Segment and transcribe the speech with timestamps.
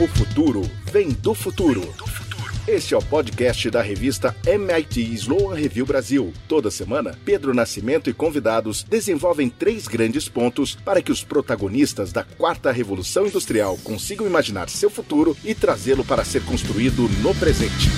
[0.00, 1.82] O futuro vem do futuro.
[2.66, 6.32] Este é o podcast da revista MIT Sloan Review Brasil.
[6.48, 12.24] Toda semana, Pedro Nascimento e convidados desenvolvem três grandes pontos para que os protagonistas da
[12.24, 17.90] quarta revolução industrial consigam imaginar seu futuro e trazê-lo para ser construído no presente.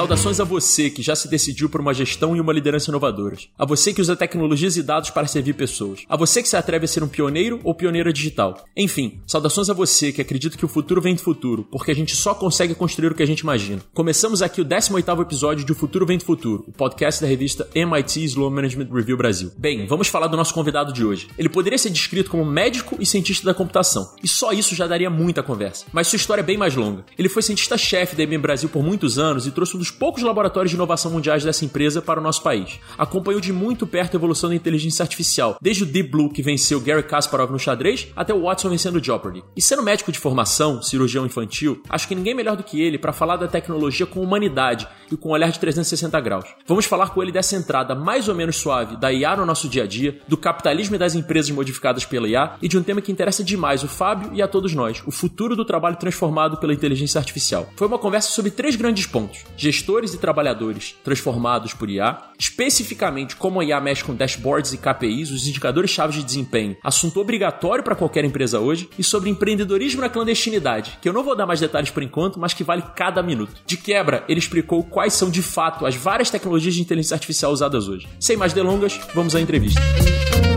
[0.00, 3.50] Saudações a você que já se decidiu por uma gestão e uma liderança inovadoras.
[3.58, 6.04] A você que usa tecnologias e dados para servir pessoas.
[6.08, 8.64] A você que se atreve a ser um pioneiro ou pioneira digital.
[8.74, 12.16] Enfim, saudações a você que acredita que o futuro vem do futuro, porque a gente
[12.16, 13.82] só consegue construir o que a gente imagina.
[13.92, 17.68] Começamos aqui o 18º episódio de O Futuro Vem do Futuro, o podcast da revista
[17.74, 19.52] MIT Sloan Management Review Brasil.
[19.58, 21.28] Bem, vamos falar do nosso convidado de hoje.
[21.36, 25.10] Ele poderia ser descrito como médico e cientista da computação, e só isso já daria
[25.10, 25.84] muita conversa.
[25.92, 27.04] Mas sua história é bem mais longa.
[27.18, 30.22] Ele foi cientista-chefe da IBM Brasil por muitos anos e trouxe um dos dos poucos
[30.22, 32.78] laboratórios de inovação mundiais dessa empresa para o nosso país.
[32.96, 36.80] Acompanhou de muito perto a evolução da inteligência artificial, desde o Deep Blue que venceu
[36.80, 39.42] Gary Kasparov no xadrez, até o Watson vencendo o Jeopardy.
[39.56, 43.12] E sendo médico de formação, cirurgião infantil, acho que ninguém melhor do que ele para
[43.12, 46.44] falar da tecnologia com humanidade e com um olhar de 360 graus.
[46.66, 49.82] Vamos falar com ele dessa entrada mais ou menos suave da IA no nosso dia
[49.82, 53.10] a dia, do capitalismo e das empresas modificadas pela IA e de um tema que
[53.10, 57.18] interessa demais o Fábio e a todos nós, o futuro do trabalho transformado pela inteligência
[57.18, 57.68] artificial.
[57.74, 59.44] Foi uma conversa sobre três grandes pontos:
[59.80, 65.30] gestores e trabalhadores transformados por IA, especificamente como a IA mexe com dashboards e KPIs,
[65.30, 70.10] os indicadores chaves de desempenho, assunto obrigatório para qualquer empresa hoje, e sobre empreendedorismo na
[70.10, 73.62] clandestinidade, que eu não vou dar mais detalhes por enquanto, mas que vale cada minuto.
[73.66, 77.88] De quebra, ele explicou quais são de fato as várias tecnologias de inteligência artificial usadas
[77.88, 78.06] hoje.
[78.18, 79.80] Sem mais delongas, vamos à entrevista.
[79.80, 80.49] Fábio,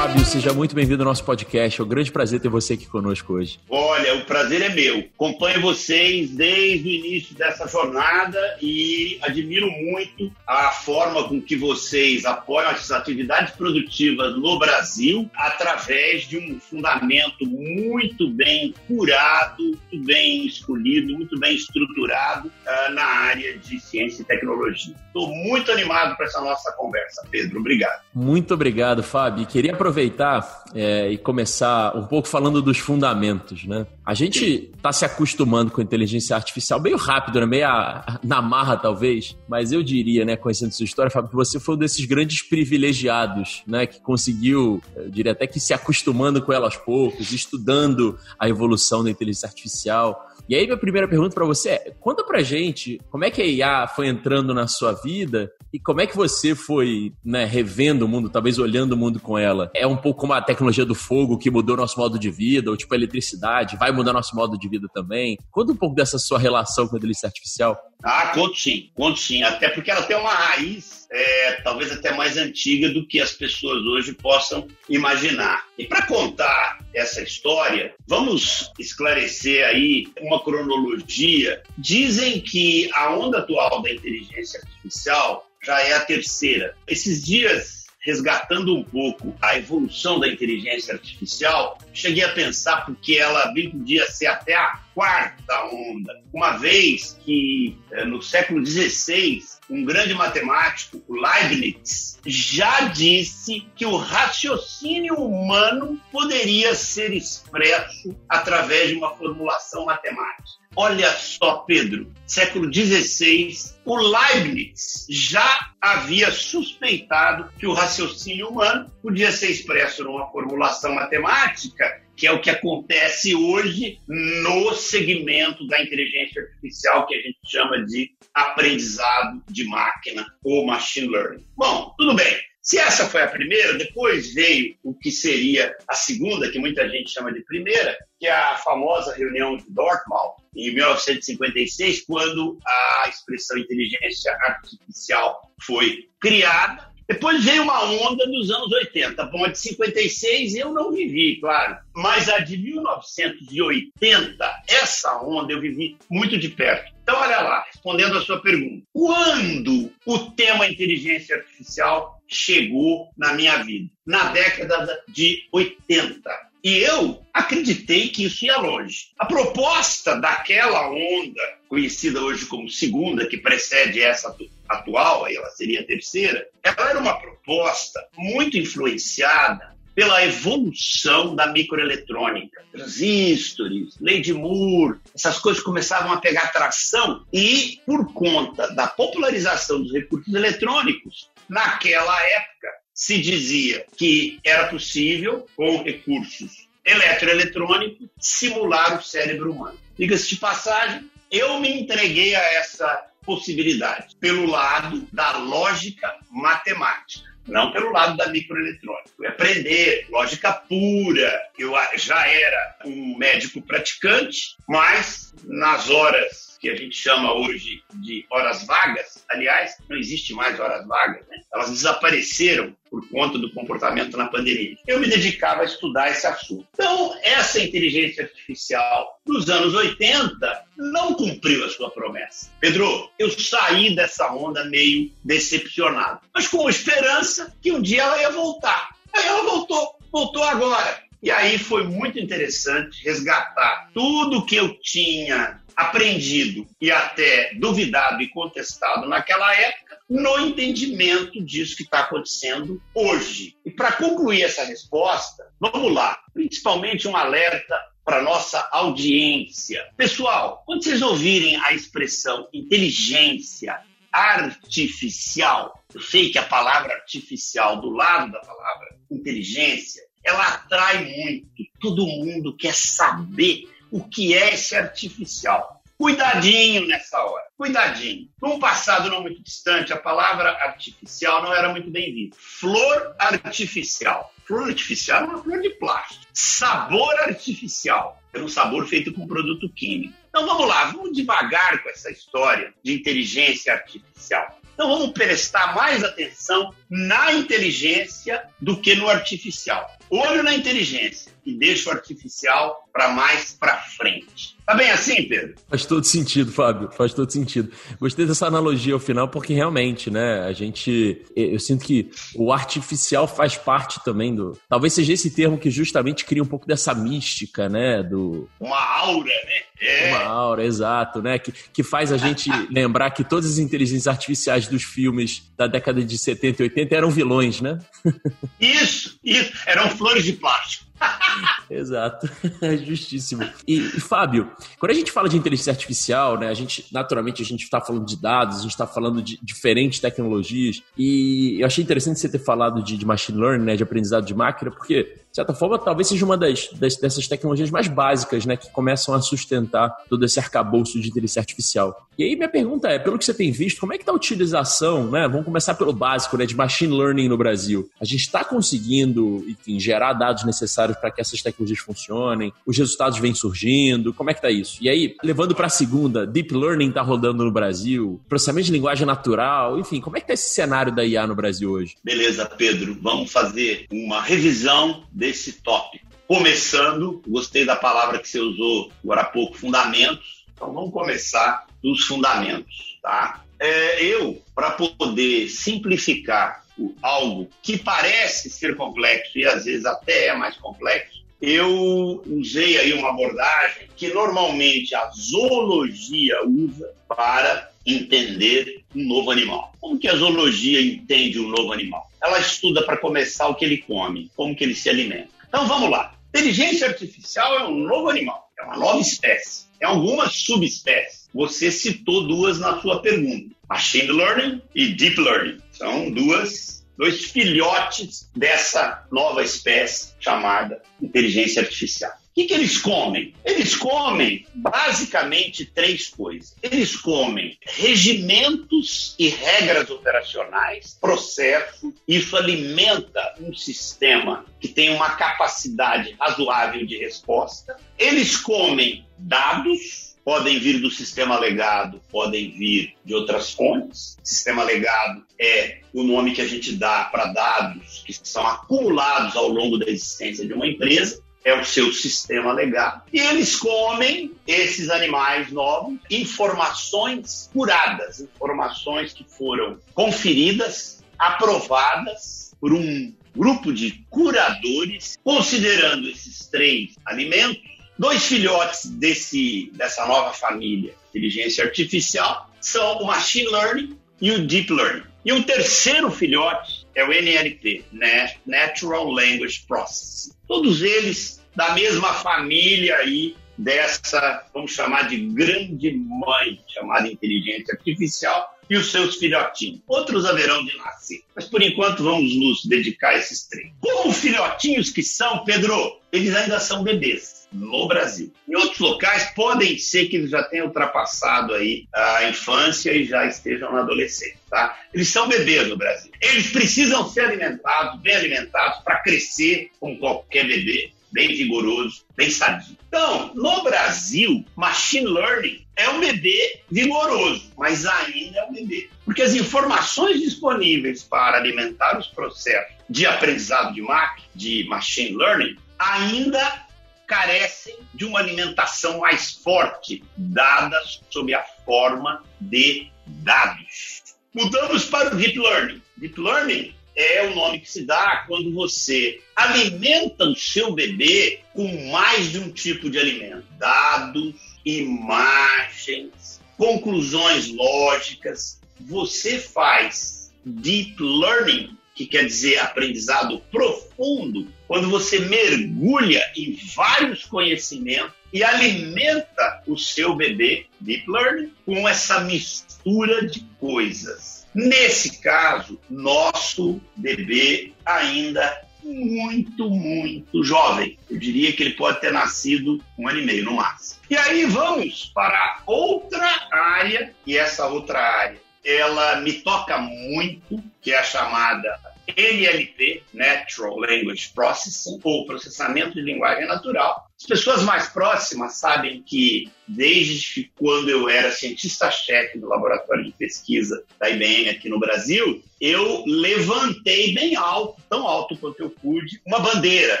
[0.26, 1.80] seja muito bem-vindo ao nosso podcast.
[1.80, 3.60] É um grande prazer ter você aqui conosco hoje.
[3.70, 4.98] Olha, o prazer é meu.
[5.14, 12.24] Acompanho vocês desde o início dessa jornada e admiro muito a forma com que vocês
[12.24, 20.44] apoiam as atividades produtivas no Brasil através de um fundamento muito bem curado, muito bem
[20.44, 24.94] escolhido, muito bem estruturado uh, na área de ciência e tecnologia.
[25.06, 27.60] Estou muito animado para essa nossa conversa, Pedro.
[27.60, 28.02] Obrigado.
[28.12, 29.46] Muito obrigado, Fábio.
[29.46, 33.86] Queria aproveitar aproveitar é, e começar um pouco falando dos fundamentos, né?
[34.04, 37.46] A gente está se acostumando com a inteligência artificial meio rápido, né?
[37.46, 41.60] meio a, na marra, talvez, mas eu diria, né, conhecendo sua história, Fábio, que você
[41.60, 46.52] foi um desses grandes privilegiados, né, que conseguiu, eu diria até que se acostumando com
[46.52, 50.26] ela aos poucos, estudando a evolução da inteligência artificial.
[50.48, 53.44] E aí, minha primeira pergunta para você é: conta pra gente como é que a
[53.44, 58.08] IA foi entrando na sua vida e como é que você foi né, revendo o
[58.08, 59.70] mundo, talvez olhando o mundo com ela.
[59.74, 62.76] É um pouco como a tecnologia do fogo que mudou nosso modo de vida, ou
[62.76, 65.36] tipo a eletricidade, vai mudar nosso modo de vida também.
[65.50, 67.76] Conta um pouco dessa sua relação com a inteligência artificial.
[68.04, 69.42] Ah, conto sim, conto sim.
[69.42, 73.82] Até porque ela tem uma raiz, é, talvez até mais antiga do que as pessoas
[73.82, 75.64] hoje possam imaginar.
[75.76, 81.64] E para contar essa história, vamos esclarecer aí uma cronologia.
[81.76, 86.76] Dizem que a onda atual da inteligência artificial já é a terceira.
[86.86, 93.46] Esses dias resgatando um pouco a evolução da inteligência artificial, cheguei a pensar porque ela
[93.48, 99.84] bem podia ser até a quarta onda, uma vez que eh, no século XVI um
[99.84, 109.16] grande matemático, Leibniz, já disse que o raciocínio humano poderia ser expresso através de uma
[109.16, 110.65] formulação matemática.
[110.78, 113.50] Olha só, Pedro, século XVI,
[113.86, 122.02] o Leibniz já havia suspeitado que o raciocínio humano podia ser expresso numa formulação matemática,
[122.14, 127.82] que é o que acontece hoje no segmento da inteligência artificial que a gente chama
[127.86, 131.46] de aprendizado de máquina ou machine learning.
[131.56, 132.36] Bom, tudo bem.
[132.66, 137.12] Se essa foi a primeira, depois veio o que seria a segunda, que muita gente
[137.12, 143.56] chama de primeira, que é a famosa reunião de Dartmouth, em 1956, quando a expressão
[143.56, 146.92] inteligência artificial foi criada.
[147.08, 149.24] Depois veio uma onda dos anos 80.
[149.26, 155.60] Bom, a de 56 eu não vivi, claro, mas a de 1980, essa onda eu
[155.60, 156.92] vivi muito de perto.
[157.02, 158.84] Então, olha lá, respondendo a sua pergunta.
[158.92, 163.88] Quando o tema inteligência artificial chegou na minha vida?
[164.04, 166.28] Na década de 80.
[166.64, 169.10] E eu acreditei que isso ia longe.
[169.16, 174.34] A proposta daquela onda, conhecida hoje como segunda, que precede essa
[174.68, 182.62] atual, ela seria a terceira, ela era uma proposta muito influenciada pela evolução da microeletrônica.
[182.70, 189.82] Transistores, lei de Moore, essas coisas começavam a pegar tração e, por conta da popularização
[189.82, 199.02] dos recursos eletrônicos, naquela época se dizia que era possível, com recursos eletroeletrônicos, simular o
[199.02, 199.78] cérebro humano.
[199.98, 207.70] Diga-se de passagem, eu me entreguei a essa possibilidade pelo lado da lógica matemática não
[207.70, 209.10] pelo lado da microeletrônica.
[209.28, 211.42] Aprender lógica pura.
[211.58, 218.26] Eu já era um médico praticante, mas nas horas que a gente chama hoje de
[218.30, 221.38] horas vagas, aliás, não existe mais horas vagas, né?
[221.52, 224.76] elas desapareceram por conta do comportamento na pandemia.
[224.86, 226.66] Eu me dedicava a estudar esse assunto.
[226.72, 232.50] Então, essa inteligência artificial dos anos 80 não cumpriu a sua promessa.
[232.60, 238.30] Pedro, eu saí dessa onda meio decepcionado, mas com esperança que um dia ela ia
[238.30, 238.96] voltar.
[239.12, 241.06] Aí ela voltou, voltou agora.
[241.22, 248.28] E aí foi muito interessante resgatar tudo que eu tinha aprendido e até duvidado e
[248.28, 253.56] contestado naquela época, no entendimento disso que está acontecendo hoje.
[253.64, 259.84] E para concluir essa resposta, vamos lá, principalmente um alerta para nossa audiência.
[259.96, 263.80] Pessoal, quando vocês ouvirem a expressão inteligência
[264.12, 271.46] artificial, eu sei que a palavra artificial do lado da palavra inteligência, ela atrai muito.
[271.80, 275.82] Todo mundo quer saber o que é esse artificial.
[275.96, 278.28] Cuidadinho nessa hora, cuidadinho.
[278.42, 282.36] Num passado não muito distante, a palavra artificial não era muito bem vista.
[282.38, 284.30] Flor artificial.
[284.44, 286.26] Flor artificial é uma flor de plástico.
[286.34, 290.12] Sabor artificial é um sabor feito com produto químico.
[290.28, 294.60] Então vamos lá, vamos devagar com essa história de inteligência artificial.
[294.74, 299.90] Então vamos prestar mais atenção na inteligência do que no artificial.
[300.10, 304.56] Olho na inteligência e deixo o artificial para mais para frente.
[304.64, 305.54] Tá bem assim, Pedro?
[305.68, 306.90] Faz todo sentido, Fábio.
[306.90, 307.70] Faz todo sentido.
[308.00, 311.22] Gostei dessa analogia ao final, porque realmente, né, a gente.
[311.36, 314.58] Eu sinto que o artificial faz parte também do.
[314.68, 318.02] Talvez seja esse termo que justamente cria um pouco dessa mística, né?
[318.02, 318.48] Do.
[318.58, 319.62] Uma aura, né?
[319.80, 320.08] É.
[320.08, 321.38] Uma aura, exato, né?
[321.38, 326.02] Que, que faz a gente lembrar que todas as inteligências artificiais dos filmes da década
[326.02, 327.78] de 70 e 80 eram vilões, né?
[328.58, 329.52] Isso, isso.
[329.66, 330.85] Eram flores de plástico.
[331.70, 332.28] Exato,
[332.62, 333.42] é justíssimo.
[333.66, 337.44] E, e, Fábio, quando a gente fala de inteligência artificial, né, a gente, naturalmente, a
[337.44, 341.82] gente está falando de dados, a gente está falando de diferentes tecnologias, e eu achei
[341.82, 345.54] interessante você ter falado de, de machine learning, né, de aprendizado de máquina, porque certa
[345.54, 349.94] forma, talvez seja uma das, das, dessas tecnologias mais básicas, né, que começam a sustentar
[350.08, 352.06] todo esse arcabouço de inteligência artificial.
[352.18, 354.14] E aí minha pergunta é, pelo que você tem visto, como é que está a
[354.14, 355.28] utilização, né?
[355.28, 357.88] Vamos começar pelo básico, né, de machine learning no Brasil.
[358.00, 362.52] A gente está conseguindo, enfim, gerar dados necessários para que essas tecnologias funcionem?
[362.64, 364.14] Os resultados vêm surgindo?
[364.14, 364.78] Como é que está isso?
[364.80, 369.06] E aí, levando para a segunda, deep learning está rodando no Brasil, processamento de linguagem
[369.06, 371.96] natural, enfim, como é que está esse cenário da IA no Brasil hoje?
[372.02, 372.96] Beleza, Pedro.
[373.02, 376.06] Vamos fazer uma revisão desse tópico.
[376.28, 380.44] Começando, gostei da palavra que você usou agora há pouco, fundamentos.
[380.52, 383.44] Então vamos começar dos fundamentos, tá?
[383.58, 386.64] É, eu, para poder simplificar
[387.02, 392.92] algo que parece ser complexo e às vezes até é mais complexo, eu usei aí
[392.92, 399.72] uma abordagem que normalmente a zoologia usa para entender um novo animal.
[399.80, 402.10] Como que a zoologia entende um novo animal?
[402.22, 405.28] Ela estuda para começar o que ele come, como que ele se alimenta.
[405.48, 406.14] Então vamos lá.
[406.30, 411.28] Inteligência artificial é um novo animal, é uma nova espécie, é alguma subespécie.
[411.32, 415.58] Você citou duas na sua pergunta: machine learning e deep learning.
[415.72, 422.12] São duas dois filhotes dessa nova espécie chamada inteligência artificial.
[422.36, 423.32] O que, que, eles comem?
[423.42, 426.54] Eles comem basicamente três coisas.
[426.62, 431.94] Eles comem regimentos e regras operacionais, processo.
[432.06, 437.78] Isso alimenta um sistema que tem uma capacidade razoável de resposta.
[437.98, 444.18] Eles comem dados, podem vir do sistema legado, podem vir de outras fontes.
[444.22, 449.48] Sistema legado é o nome que a gente dá para dados que são acumulados ao
[449.48, 451.24] longo da existência de uma empresa.
[451.46, 453.02] É o seu sistema legado.
[453.12, 463.14] E eles comem, esses animais novos, informações curadas, informações que foram conferidas, aprovadas por um
[463.34, 472.50] grupo de curadores, considerando esses três alimentos Dois filhotes desse, dessa nova família, inteligência artificial,
[472.60, 475.04] são o machine learning e o deep learning.
[475.24, 478.34] E um terceiro filhote é o NLP, né?
[478.46, 480.32] Natural Language Processing.
[480.48, 488.56] Todos eles da mesma família aí dessa, vamos chamar de grande mãe, chamada inteligência artificial,
[488.68, 489.80] e os seus filhotinhos.
[489.86, 491.20] Outros haverão de nascer.
[491.34, 493.70] Mas por enquanto vamos nos dedicar a esses três.
[493.80, 498.32] Como filhotinhos que são, Pedro, eles ainda são bebês no Brasil.
[498.48, 503.24] Em outros locais podem ser que eles já tenham ultrapassado aí a infância e já
[503.26, 504.78] estejam na adolescência, tá?
[504.92, 506.10] Eles são bebês no Brasil.
[506.20, 512.76] Eles precisam ser alimentados, bem alimentados para crescer como qualquer bebê bem vigoroso, bem sadio.
[512.88, 518.90] Então, no Brasil, machine learning é um bebê vigoroso, mas ainda é um bebê.
[519.02, 525.56] Porque as informações disponíveis para alimentar os processos de aprendizado de máquina, de machine learning,
[525.78, 526.66] ainda
[527.06, 534.02] carecem de uma alimentação mais forte, dada sob a forma de dados.
[534.34, 535.82] Mudamos para o Deep Learning.
[535.96, 541.90] Deep Learning é o nome que se dá quando você alimenta o seu bebê com
[541.90, 543.44] mais de um tipo de alimento.
[543.58, 544.34] Dados,
[544.64, 548.58] imagens, conclusões lógicas.
[548.80, 558.12] Você faz deep learning, que quer dizer aprendizado profundo, quando você mergulha em vários conhecimentos
[558.32, 564.35] e alimenta o seu bebê deep learning com essa mistura de coisas.
[564.56, 570.98] Nesse caso, nosso bebê ainda muito, muito jovem.
[571.10, 574.00] Eu diria que ele pode ter nascido um ano e meio no máximo.
[574.08, 580.90] E aí vamos para outra área, e essa outra área, ela me toca muito, que
[580.90, 581.78] é a chamada
[582.16, 587.05] NLP, Natural Language Processing, ou processamento de linguagem natural.
[587.26, 593.82] As pessoas mais próximas sabem que, desde quando eu era cientista-chefe do laboratório de pesquisa
[593.98, 599.40] da IBM aqui no Brasil, eu levantei bem alto, tão alto quanto eu pude, uma
[599.40, 600.00] bandeira.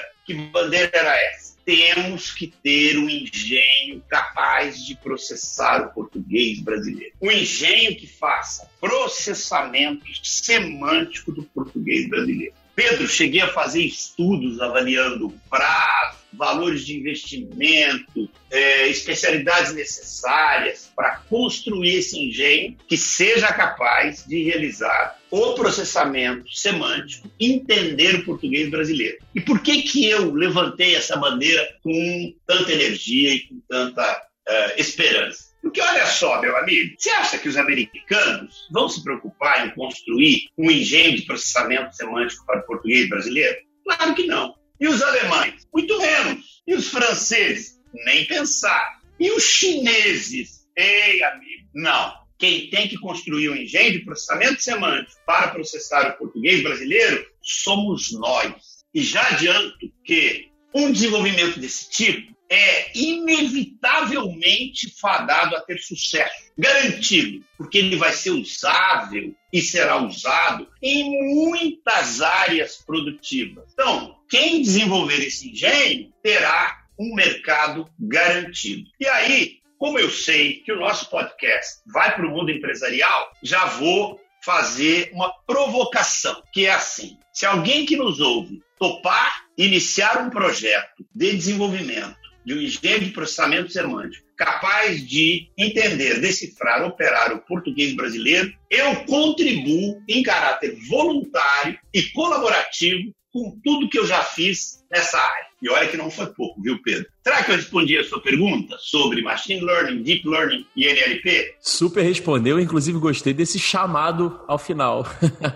[0.24, 1.56] Que bandeira era essa?
[1.64, 7.12] temos que ter um engenho capaz de processar o português brasileiro.
[7.20, 12.54] Um engenho que faça processamento semântico do português brasileiro.
[12.76, 21.96] Pedro, cheguei a fazer estudos avaliando prazo, valores de investimento, é, especialidades necessárias para construir
[21.96, 29.16] esse engenho que seja capaz de realizar o processamento semântico, entender o português brasileiro.
[29.34, 34.78] E por que que eu levantei essa bandeira com tanta energia e com tanta uh,
[34.80, 35.45] esperança?
[35.66, 40.48] Porque olha só, meu amigo, você acha que os americanos vão se preocupar em construir
[40.56, 43.56] um engenho de processamento semântico para o português brasileiro?
[43.82, 44.54] Claro que não.
[44.80, 45.66] E os alemães?
[45.74, 46.62] Muito menos.
[46.68, 47.80] E os franceses?
[48.04, 49.00] Nem pensar.
[49.18, 50.68] E os chineses?
[50.76, 52.14] Ei, amigo, não.
[52.38, 58.12] Quem tem que construir um engenho de processamento semântico para processar o português brasileiro somos
[58.12, 58.84] nós.
[58.94, 67.44] E já adianto que um desenvolvimento desse tipo é inevitavelmente fadado a ter sucesso, garantido,
[67.56, 73.64] porque ele vai ser usável e será usado em muitas áreas produtivas.
[73.72, 78.90] Então, quem desenvolver esse engenho terá um mercado garantido.
[78.98, 83.66] E aí, como eu sei que o nosso podcast vai para o mundo empresarial, já
[83.66, 90.30] vou fazer uma provocação, que é assim: se alguém que nos ouve topar iniciar um
[90.30, 97.40] projeto de desenvolvimento de um engenho de processamento semântico capaz de entender, decifrar, operar o
[97.40, 104.84] português brasileiro, eu contribuo em caráter voluntário e colaborativo com tudo que eu já fiz
[104.90, 105.46] nessa área.
[105.60, 107.06] E olha que não foi pouco, viu, Pedro?
[107.22, 111.56] Será que eu respondi a sua pergunta sobre machine learning, deep learning e NLP?
[111.60, 115.06] Super respondeu, inclusive gostei desse chamado ao final.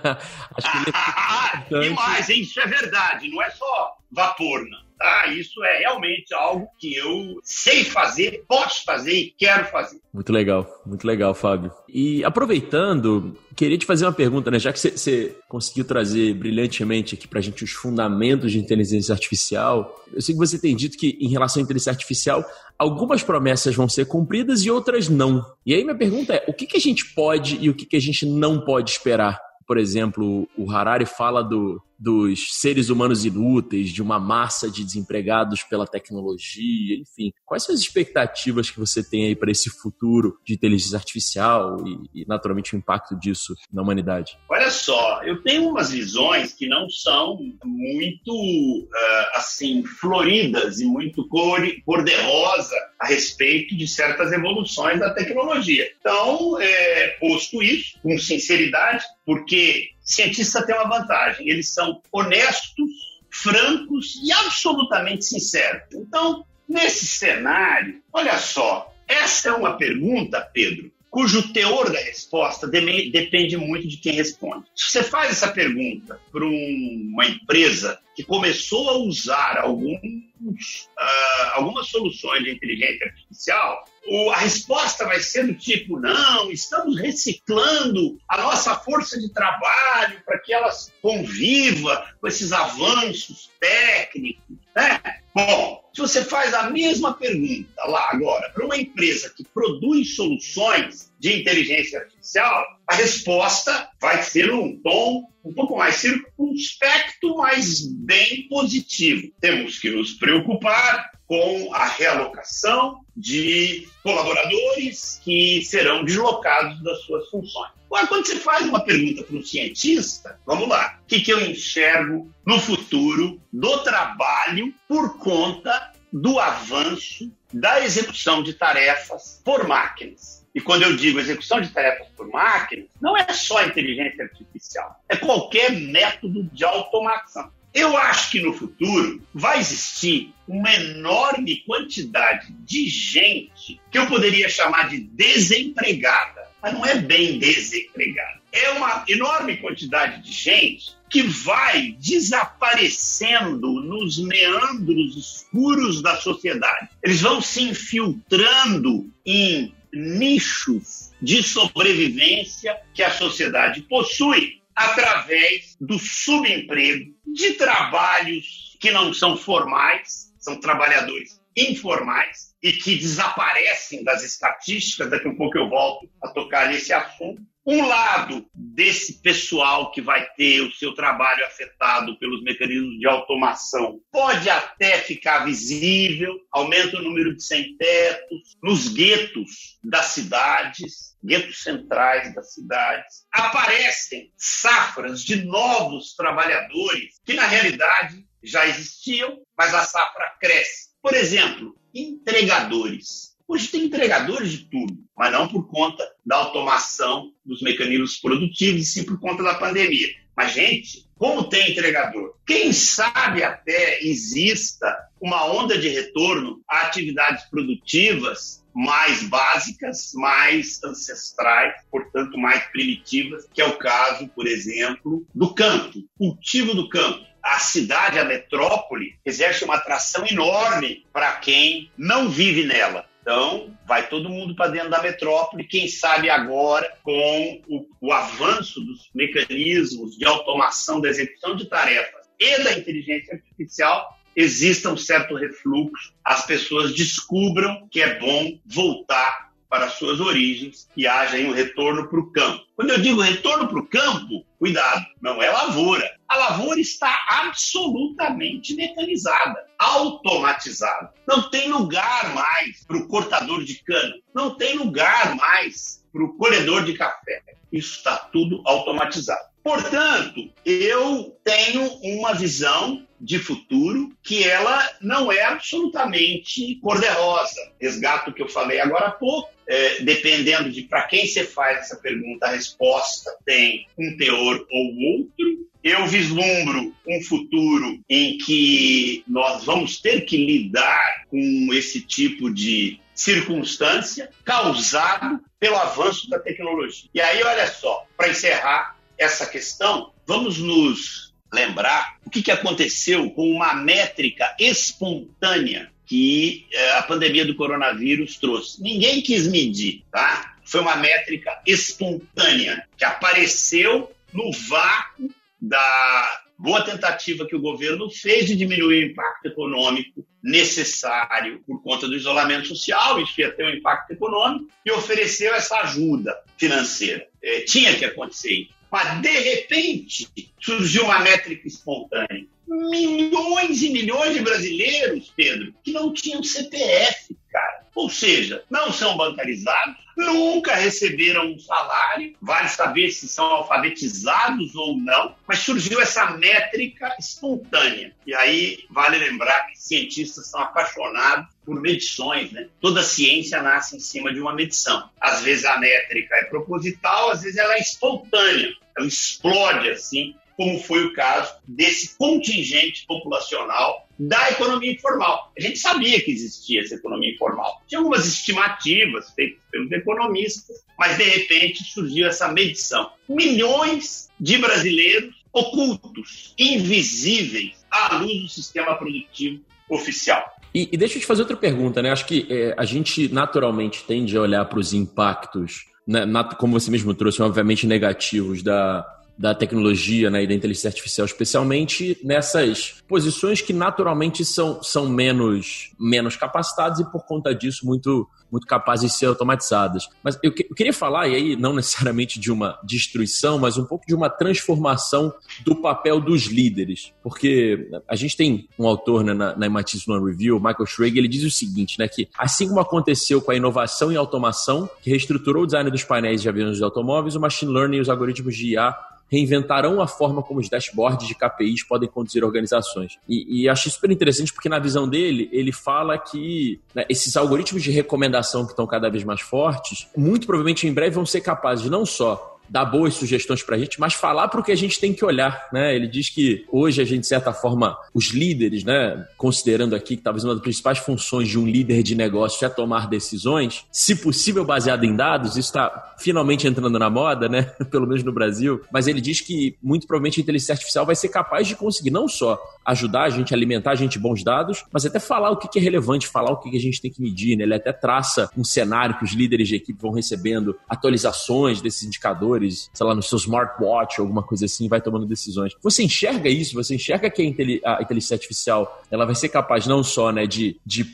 [0.57, 2.41] Acho que ele é ah, demais, hein?
[2.41, 5.29] Isso é verdade, não é só vapor, não tá?
[5.29, 9.99] Isso é realmente algo que eu sei fazer, posso fazer e quero fazer.
[10.13, 11.73] Muito legal, muito legal, Fábio.
[11.89, 14.59] E aproveitando, queria te fazer uma pergunta, né?
[14.59, 20.21] Já que você conseguiu trazer brilhantemente aqui pra gente os fundamentos de inteligência artificial, eu
[20.21, 22.45] sei que você tem dito que em relação à inteligência artificial,
[22.79, 25.45] algumas promessas vão ser cumpridas e outras não.
[25.65, 27.97] E aí minha pergunta é, o que, que a gente pode e o que, que
[27.97, 29.41] a gente não pode esperar?
[29.67, 35.63] Por exemplo, o Harari fala do, dos seres humanos inúteis, de uma massa de desempregados
[35.63, 37.31] pela tecnologia, enfim.
[37.45, 42.23] Quais são as expectativas que você tem aí para esse futuro de inteligência artificial e,
[42.23, 44.39] e, naturalmente, o impacto disso na humanidade?
[44.49, 51.29] Olha só, eu tenho umas visões que não são muito, uh, assim, floridas e muito
[51.29, 55.91] cor-de-rosa a respeito de certas evoluções da tecnologia.
[56.01, 62.91] Então, é, posto isso, com sinceridade, porque cientistas têm uma vantagem, eles são honestos,
[63.31, 65.83] francos e absolutamente sinceros.
[65.95, 73.57] Então, nesse cenário, olha só, essa é uma pergunta, Pedro, cujo teor da resposta depende
[73.57, 74.67] muito de quem responde.
[74.75, 81.89] Se você faz essa pergunta para uma empresa que começou a usar alguns, uh, algumas
[81.89, 83.85] soluções de inteligência artificial,
[84.33, 90.39] a resposta vai ser do tipo: não, estamos reciclando a nossa força de trabalho para
[90.39, 90.71] que ela
[91.03, 94.57] conviva com esses avanços técnicos.
[94.75, 95.01] Né?
[95.35, 101.13] Bom, se você faz a mesma pergunta lá agora para uma empresa que produz soluções
[101.19, 108.47] de inteligência artificial, a resposta vai ser um tom um pouco mais circunspecto, mas bem
[108.49, 109.33] positivo.
[109.41, 117.71] Temos que nos preocupar com a realocação de colaboradores que serão deslocados das suas funções.
[117.87, 121.41] Agora, quando você faz uma pergunta para um cientista, vamos lá, o que, que eu
[121.41, 130.45] enxergo no futuro do trabalho por conta do avanço da execução de tarefas por máquinas?
[130.53, 135.15] E quando eu digo execução de tarefas por máquinas, não é só inteligência artificial, é
[135.15, 137.53] qualquer método de automação.
[137.73, 144.49] Eu acho que no futuro vai existir uma enorme quantidade de gente que eu poderia
[144.49, 148.41] chamar de desempregada, mas não é bem desempregada.
[148.53, 156.89] É uma enorme quantidade de gente que vai desaparecendo nos meandros escuros da sociedade.
[157.03, 167.13] Eles vão se infiltrando em nichos de sobrevivência que a sociedade possui através do subemprego,
[167.27, 175.11] de trabalhos que não são formais, são trabalhadores informais e que desaparecem das estatísticas.
[175.11, 177.43] Daqui a pouco eu volto a tocar nesse assunto.
[177.67, 184.01] Um lado desse pessoal que vai ter o seu trabalho afetado pelos mecanismos de automação
[184.11, 192.35] pode até ficar visível, aumenta o número de sem-tetos, nos guetos das cidades, guetos centrais
[192.35, 200.35] das cidades, aparecem safras de novos trabalhadores que, na realidade, já existiam, mas a safra
[200.41, 200.91] cresce.
[201.03, 207.61] Por exemplo, entregadores Hoje tem entregadores de tudo, mas não por conta da automação dos
[207.61, 210.07] mecanismos produtivos, e sim por conta da pandemia.
[210.37, 212.37] Mas, gente, como tem entregador?
[212.47, 221.75] Quem sabe até exista uma onda de retorno a atividades produtivas mais básicas, mais ancestrais,
[221.91, 227.59] portanto mais primitivas, que é o caso, por exemplo, do campo, cultivo do campo a
[227.59, 233.10] cidade, a metrópole, exerce uma atração enorme para quem não vive nela.
[233.21, 238.81] Então, vai todo mundo para dentro da metrópole, quem sabe agora, com o, o, avanço
[238.81, 245.35] dos mecanismos de automação da execução de tarefas e da inteligência artificial, exista um certo
[245.35, 252.09] refluxo, as pessoas descubram que é bom voltar para suas origens e haja um retorno
[252.09, 252.65] para o campo.
[252.75, 256.11] Quando eu digo retorno para o campo, cuidado, não é lavoura.
[256.29, 261.15] A lavoura está absolutamente mecanizada, automatizada.
[261.27, 266.37] Não tem lugar mais para o cortador de cana, não tem lugar mais para o
[266.37, 267.41] colhedor de café.
[267.73, 269.51] Isso está tudo automatizado.
[269.63, 277.73] Portanto, eu tenho uma visão de futuro que ela não é absolutamente cor-de-rosa.
[277.81, 279.51] Resgato o que eu falei agora há pouco.
[279.69, 284.95] É, dependendo de para quem você faz essa pergunta, a resposta tem um teor ou
[284.97, 285.71] outro.
[285.83, 292.99] Eu vislumbro um futuro em que nós vamos ter que lidar com esse tipo de
[293.15, 297.09] circunstância causado pelo avanço da tecnologia.
[297.15, 303.31] E aí, olha só, para encerrar essa questão, vamos nos lembrar o que, que aconteceu
[303.31, 308.83] com uma métrica espontânea que eh, a pandemia do coronavírus trouxe.
[308.83, 310.57] Ninguém quis medir, tá?
[310.65, 318.47] Foi uma métrica espontânea que apareceu no vácuo da boa tentativa que o governo fez
[318.47, 323.71] de diminuir o impacto econômico necessário por conta do isolamento social, isso ia ter um
[323.71, 327.27] impacto econômico, e ofereceu essa ajuda financeira.
[327.43, 328.80] É, tinha que acontecer isso.
[328.91, 330.29] Mas, de repente,
[330.61, 332.47] surgiu uma métrica espontânea.
[332.67, 337.81] Milhões e milhões de brasileiros, Pedro, que não tinham CPF, cara.
[337.95, 344.97] Ou seja, não são bancarizados, nunca receberam um salário, vale saber se são alfabetizados ou
[344.97, 348.15] não, mas surgiu essa métrica espontânea.
[348.27, 352.67] E aí vale lembrar que cientistas são apaixonados por medições, né?
[352.81, 355.09] Toda ciência nasce em cima de uma medição.
[355.21, 360.81] Às vezes a métrica é proposital, às vezes ela é espontânea, ela explode assim, como
[360.81, 365.53] foi o caso desse contingente populacional da economia informal.
[365.57, 367.81] A gente sabia que existia essa economia informal.
[367.87, 373.13] Tinha algumas estimativas feitas pelos economistas, mas de repente surgiu essa medição.
[373.29, 380.60] Milhões de brasileiros ocultos, invisíveis à luz do sistema produtivo oficial.
[380.75, 382.11] E, e, deixa eu te fazer outra pergunta, né?
[382.11, 386.25] Acho que é, a gente naturalmente tende a olhar para os impactos, né,
[386.59, 389.07] como você mesmo trouxe, obviamente negativos da,
[389.41, 395.93] da tecnologia né, e da inteligência artificial, especialmente nessas posições que naturalmente são, são menos,
[395.99, 400.09] menos capacitadas e, por conta disso, muito muito capazes de ser automatizadas.
[400.23, 403.85] Mas eu, que, eu, queria falar, e aí não necessariamente de uma destruição, mas um
[403.85, 405.33] pouco de uma transformação
[405.65, 407.13] do papel dos líderes.
[407.23, 411.29] Porque a gente tem um autor né, na, na MIT Sloan Review, Michael Schrage, ele
[411.29, 415.65] diz o seguinte, né, que assim como aconteceu com a inovação e automação, que reestruturou
[415.65, 418.73] o design dos painéis de aviões de automóveis, o machine learning e os algoritmos de
[418.75, 418.95] IA
[419.31, 423.17] reinventarão a forma como os dashboards de KPIs podem conduzir organizações.
[423.29, 427.83] E, e acho super interessante porque, na visão dele, ele fala que né, esses algoritmos
[427.83, 431.91] de recomendação que estão cada vez mais fortes, muito provavelmente em breve vão ser capazes
[431.91, 435.01] não só dar boas sugestões para a gente, mas falar para o que a gente
[435.01, 435.69] tem que olhar.
[435.73, 435.95] Né?
[435.95, 440.23] Ele diz que hoje a gente, de certa forma, os líderes, né, considerando aqui que
[440.23, 444.65] talvez uma das principais funções de um líder de negócio é tomar decisões, se possível
[444.65, 447.63] baseado em dados, isso está finalmente entrando na moda, né?
[447.91, 451.29] pelo menos no Brasil, mas ele diz que muito provavelmente a inteligência artificial vai ser
[451.29, 455.05] capaz de conseguir não só ajudar a gente a alimentar a gente bons dados, mas
[455.07, 457.57] até falar o que é relevante, falar o que a gente tem que medir.
[457.57, 457.65] Né?
[457.65, 462.60] Ele até traça um cenário que os líderes de equipe vão recebendo atualizações desses indicadores
[462.69, 465.75] sei lá, no seu smartwatch, alguma coisa assim, vai tomando decisões.
[465.83, 466.75] Você enxerga isso?
[466.75, 471.07] Você enxerga que a inteligência artificial ela vai ser capaz não só né, de, de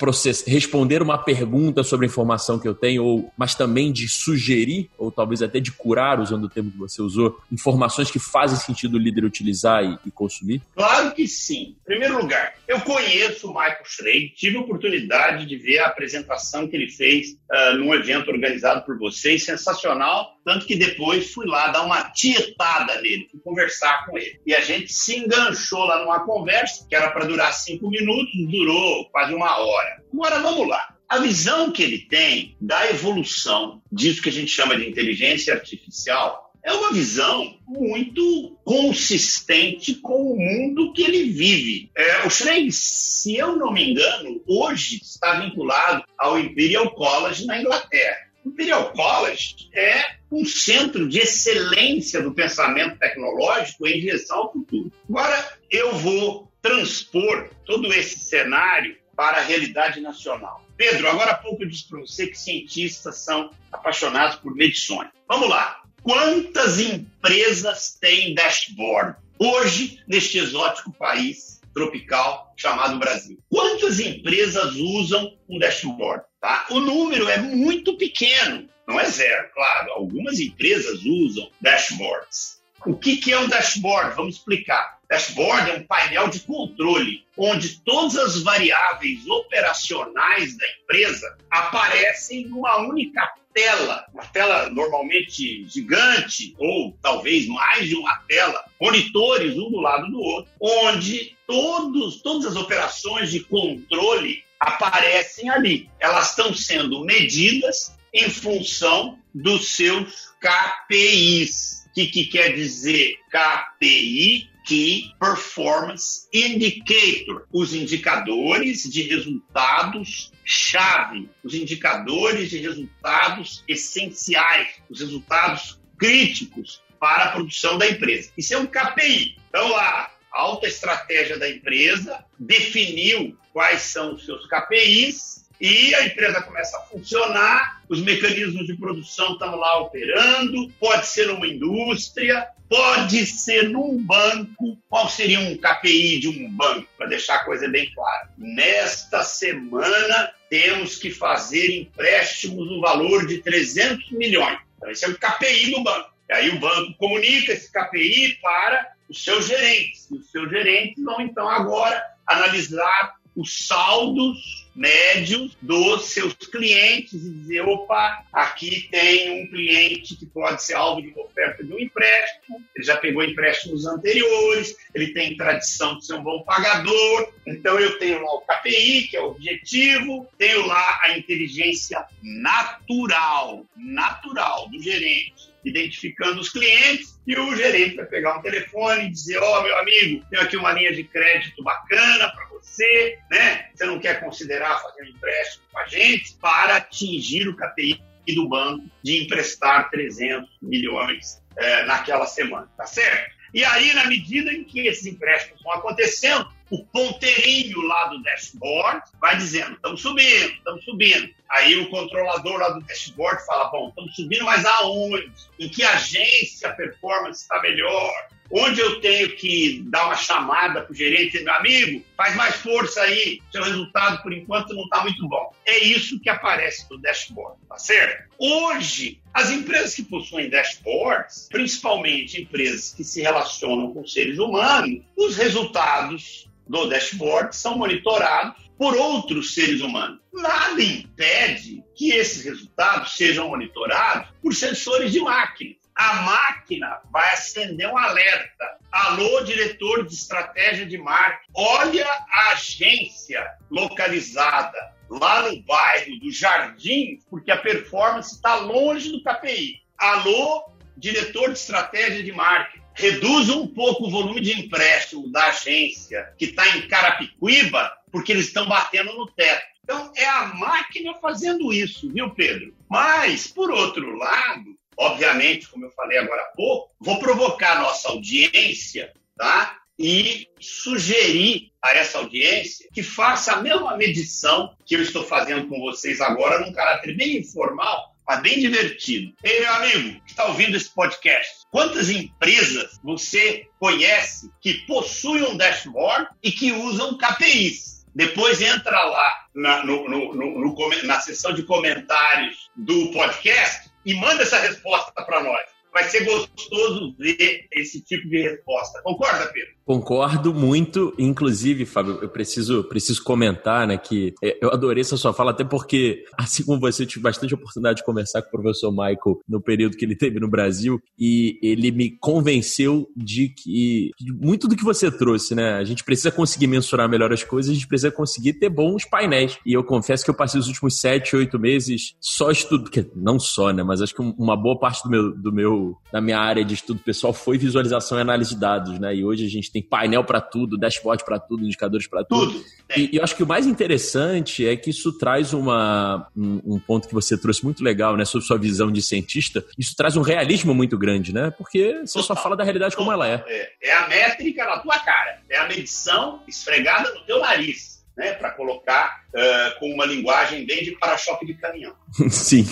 [0.46, 5.10] responder uma pergunta sobre a informação que eu tenho, ou, mas também de sugerir, ou
[5.10, 8.98] talvez até de curar, usando o termo que você usou, informações que fazem sentido o
[8.98, 10.62] líder utilizar e, e consumir?
[10.74, 11.76] Claro que sim.
[11.82, 16.68] Em primeiro lugar, eu conheço o Michael Schrade, tive a oportunidade de ver a apresentação
[16.68, 21.68] que ele fez uh, num evento organizado por vocês, sensacional, tanto que depois fui lá
[21.68, 24.40] dar uma tietada nele, fui conversar com ele.
[24.46, 29.04] E a gente se enganchou lá numa conversa, que era para durar cinco minutos, durou
[29.10, 30.02] quase uma hora.
[30.10, 30.96] Agora vamos lá.
[31.06, 36.46] A visão que ele tem da evolução disso que a gente chama de inteligência artificial
[36.64, 41.92] é uma visão muito consistente com o mundo que ele vive.
[41.96, 47.60] É, o Schrey, se eu não me engano, hoje está vinculado ao Imperial College na
[47.60, 48.25] Inglaterra.
[48.46, 54.92] Imperial College é um centro de excelência do pensamento tecnológico em direção ao futuro.
[55.08, 60.64] Agora, eu vou transpor todo esse cenário para a realidade nacional.
[60.76, 65.08] Pedro, agora há pouco eu disse para você que cientistas são apaixonados por medições.
[65.26, 65.82] Vamos lá.
[66.02, 73.38] Quantas empresas têm dashboard hoje neste exótico país tropical chamado Brasil?
[73.50, 76.24] Quantas empresas usam um dashboard?
[76.40, 76.66] Tá?
[76.70, 79.92] O número é muito pequeno, não é zero, claro.
[79.92, 82.62] Algumas empresas usam dashboards.
[82.86, 84.16] O que, que é um dashboard?
[84.16, 84.96] Vamos explicar.
[85.10, 92.78] Dashboard é um painel de controle onde todas as variáveis operacionais da empresa aparecem numa
[92.78, 93.22] única
[93.56, 100.10] tela, uma tela normalmente gigante, ou talvez mais de uma tela, monitores um do lado
[100.10, 105.88] do outro, onde todos, todas as operações de controle aparecem ali.
[105.98, 111.85] Elas estão sendo medidas em função dos seus KPIs.
[111.96, 114.50] Que, que quer dizer KPI?
[114.66, 125.80] Key Performance Indicator, os indicadores de resultados chave, os indicadores de resultados essenciais, os resultados
[125.96, 128.30] críticos para a produção da empresa.
[128.36, 129.38] Isso é um KPI.
[129.48, 136.42] Então, a alta estratégia da empresa definiu quais são os seus KPIs e a empresa
[136.42, 143.26] começa a funcionar, os mecanismos de produção estão lá operando, pode ser uma indústria, pode
[143.26, 144.78] ser num banco.
[144.88, 146.88] Qual seria um KPI de um banco?
[146.96, 148.30] Para deixar a coisa bem clara.
[148.36, 154.58] Nesta semana, temos que fazer empréstimos no valor de 300 milhões.
[154.76, 156.10] Então, esse é o KPI do banco.
[156.28, 160.08] E aí o banco comunica esse KPI para os seus gerentes.
[160.10, 167.30] E os seus gerentes vão, então, agora analisar os saldos médios dos seus clientes e
[167.30, 172.62] dizer: opa, aqui tem um cliente que pode ser alvo de oferta de um empréstimo,
[172.74, 177.98] ele já pegou empréstimos anteriores, ele tem tradição de ser um bom pagador, então eu
[177.98, 184.80] tenho lá o KPI, que é o objetivo, tenho lá a inteligência natural, natural do
[184.80, 189.62] gerente identificando os clientes e o gerente vai pegar um telefone e dizer: Ó, oh,
[189.62, 193.68] meu amigo, tenho aqui uma linha de crédito bacana para você, né?
[193.74, 198.00] Você não quer considerar fazer um empréstimo com a gente para atingir o KPI
[198.34, 203.36] do banco de emprestar 300 milhões é, naquela semana, tá certo?
[203.54, 209.02] E aí, na medida em que esses empréstimos vão acontecendo, o ponteirinho lá do dashboard
[209.20, 211.34] vai dizendo: estamos subindo, estamos subindo.
[211.48, 215.32] Aí o controlador lá do dashboard fala: bom, estamos subindo, mas aonde?
[215.58, 218.12] Em que agência a performance está melhor?
[218.50, 223.00] Onde eu tenho que dar uma chamada para o gerente, meu amigo, faz mais força
[223.00, 225.52] aí, seu resultado por enquanto não está muito bom.
[225.64, 228.28] É isso que aparece no dashboard, tá certo?
[228.38, 235.36] Hoje, as empresas que possuem dashboards, principalmente empresas que se relacionam com seres humanos, os
[235.36, 240.20] resultados do dashboard são monitorados por outros seres humanos.
[240.32, 245.74] Nada impede que esses resultados sejam monitorados por sensores de máquina.
[245.94, 248.76] A máquina vai acender um alerta.
[248.92, 257.18] Alô, diretor de estratégia de marketing, olha a agência localizada lá no bairro do Jardim,
[257.30, 259.82] porque a performance está longe do KPI.
[259.98, 266.32] Alô, diretor de estratégia de marketing, reduz um pouco o volume de empréstimo da agência
[266.38, 269.62] que está em Carapicuíba, porque eles estão batendo no teto.
[269.84, 272.74] Então, é a máquina fazendo isso, viu, Pedro?
[272.90, 278.08] Mas, por outro lado, obviamente, como eu falei agora há pouco, vou provocar a nossa
[278.08, 279.78] audiência, tá?
[279.98, 285.78] E sugerir a essa audiência que faça a mesma medição que eu estou fazendo com
[285.80, 289.32] vocês agora, num caráter bem informal, mas bem divertido.
[289.44, 295.58] Ei, meu amigo que está ouvindo esse podcast, quantas empresas você conhece que possuem um
[295.58, 298.06] dashboard e que usam KPIs?
[298.14, 304.42] Depois entra lá na, no, no, no, na seção de comentários do podcast e manda
[304.42, 309.02] essa resposta para nós vai ser gostoso ver esse tipo de resposta.
[309.02, 309.75] Concorda, Pedro?
[309.86, 315.32] Concordo muito, inclusive, Fábio, eu preciso, preciso comentar, né, que é, eu adorei essa sua
[315.32, 318.90] fala, até porque, assim como você, eu tive bastante oportunidade de conversar com o professor
[318.90, 324.32] Michael no período que ele teve no Brasil, e ele me convenceu de que de
[324.32, 327.74] muito do que você trouxe, né, a gente precisa conseguir mensurar melhor as coisas, a
[327.74, 329.56] gente precisa conseguir ter bons painéis.
[329.64, 333.70] E eu confesso que eu passei os últimos sete, oito meses só estudo, não só,
[333.72, 336.74] né, mas acho que uma boa parte do meu, do meu da minha área de
[336.74, 339.14] estudo pessoal foi visualização e análise de dados, né?
[339.14, 342.52] E hoje a gente tem painel para tudo, dashboard para tudo, indicadores para tudo.
[342.52, 342.64] tudo.
[342.96, 346.78] E, e, eu acho que o mais interessante é que isso traz uma, um, um,
[346.78, 348.24] ponto que você trouxe muito legal, né?
[348.24, 349.62] Sobre sua visão de cientista.
[349.76, 351.50] Isso traz um realismo muito grande, né?
[351.50, 352.36] Porque você Total.
[352.36, 353.04] só fala da realidade Total.
[353.04, 353.44] como ela é.
[353.46, 353.72] é.
[353.82, 355.40] É a métrica na tua cara.
[355.50, 360.82] É a medição esfregada no teu nariz né, para colocar uh, com uma linguagem bem
[360.82, 361.92] de para-choque de caminhão.
[362.30, 362.64] Sim.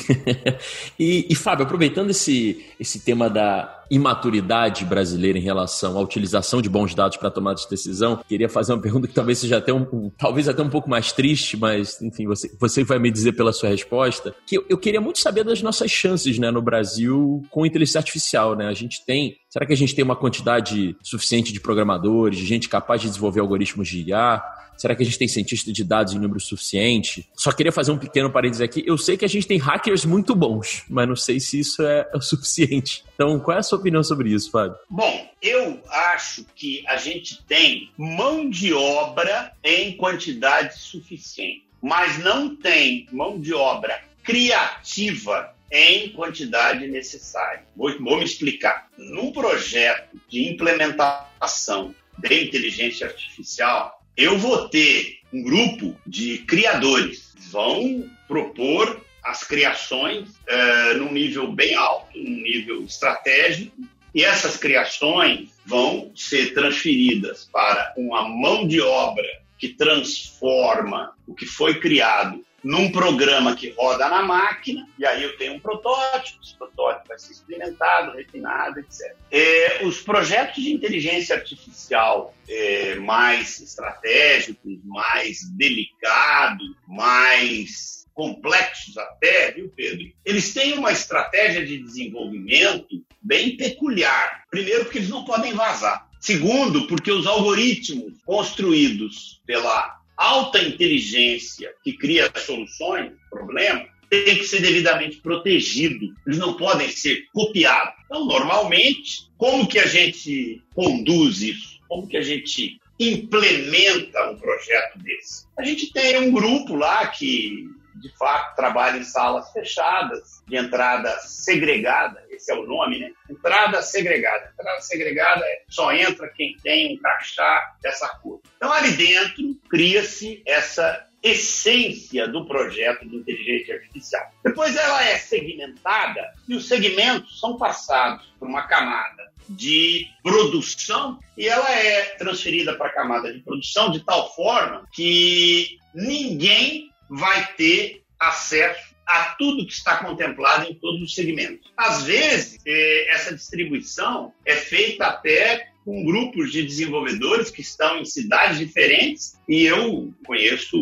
[0.99, 6.71] e, e, Fábio, aproveitando esse, esse tema da imaturidade brasileira em relação à utilização de
[6.71, 9.87] bons dados para tomar de decisão, queria fazer uma pergunta que talvez seja até um,
[9.93, 13.53] um, talvez até um pouco mais triste, mas enfim, você, você vai me dizer pela
[13.53, 17.67] sua resposta, que eu, eu queria muito saber das nossas chances né, no Brasil com
[17.67, 18.57] inteligência artificial.
[18.57, 18.67] Né?
[18.67, 22.69] A gente tem Será que a gente tem uma quantidade suficiente de programadores, de gente
[22.69, 24.43] capaz de desenvolver algoritmos de IA?
[24.77, 27.29] Será que a gente tem cientista de dados em número suficiente?
[27.35, 28.83] Só queria fazer um pequeno parênteses aqui.
[28.87, 32.11] Eu sei que a gente tem hackers muito bons, mas não sei se isso é
[32.15, 33.05] o suficiente.
[33.15, 34.77] Então, qual é a sua opinião sobre isso, Fábio?
[34.91, 42.55] Bom, eu acho que a gente tem mão de obra em quantidade suficiente, mas não
[42.57, 47.65] tem mão de obra criativa em quantidade necessária.
[47.77, 48.89] Vou, vou me explicar.
[48.97, 57.35] Num projeto de implementação de inteligência artificial, eu vou ter um grupo de criadores.
[57.51, 63.77] Vão propor as criações uh, num nível bem alto, num nível estratégico,
[64.15, 69.27] e essas criações vão ser transferidas para uma mão de obra
[69.59, 75.37] que transforma o que foi criado num programa que roda na máquina, e aí eu
[75.37, 79.15] tenho um protótipo, esse protótipo vai ser experimentado, refinado, etc.
[79.31, 89.71] É, os projetos de inteligência artificial é, mais estratégicos, mais delicados, mais complexos até, viu,
[89.77, 90.11] Pedro?
[90.25, 94.45] Eles têm uma estratégia de desenvolvimento bem peculiar.
[94.51, 96.09] Primeiro, porque eles não podem vazar.
[96.21, 104.61] Segundo, porque os algoritmos construídos pela alta inteligência que cria soluções, problemas, tem que ser
[104.61, 106.15] devidamente protegido.
[106.27, 107.95] Eles não podem ser copiados.
[108.05, 111.81] Então, normalmente, como que a gente conduz isso?
[111.89, 115.47] Como que a gente implementa um projeto desse?
[115.59, 117.69] A gente tem um grupo lá que,
[118.05, 123.11] de fato, trabalha em salas fechadas, de entrada segregada, esse é o nome, né?
[123.31, 124.53] Entrada segregada.
[124.53, 128.43] Entrada segregada é só entra quem tem um crachá dessa cor.
[128.59, 134.31] Então, ali dentro, cria-se essa essência do projeto de inteligência artificial.
[134.45, 141.49] Depois ela é segmentada e os segmentos são passados por uma camada de produção e
[141.49, 148.03] ela é transferida para a camada de produção de tal forma que ninguém vai ter
[148.19, 151.71] acesso a tudo que está contemplado em todos os segmentos.
[151.77, 158.05] Às vezes, eh, essa distribuição é feita até com grupos de desenvolvedores que estão em
[158.05, 160.77] cidades diferentes e eu conheço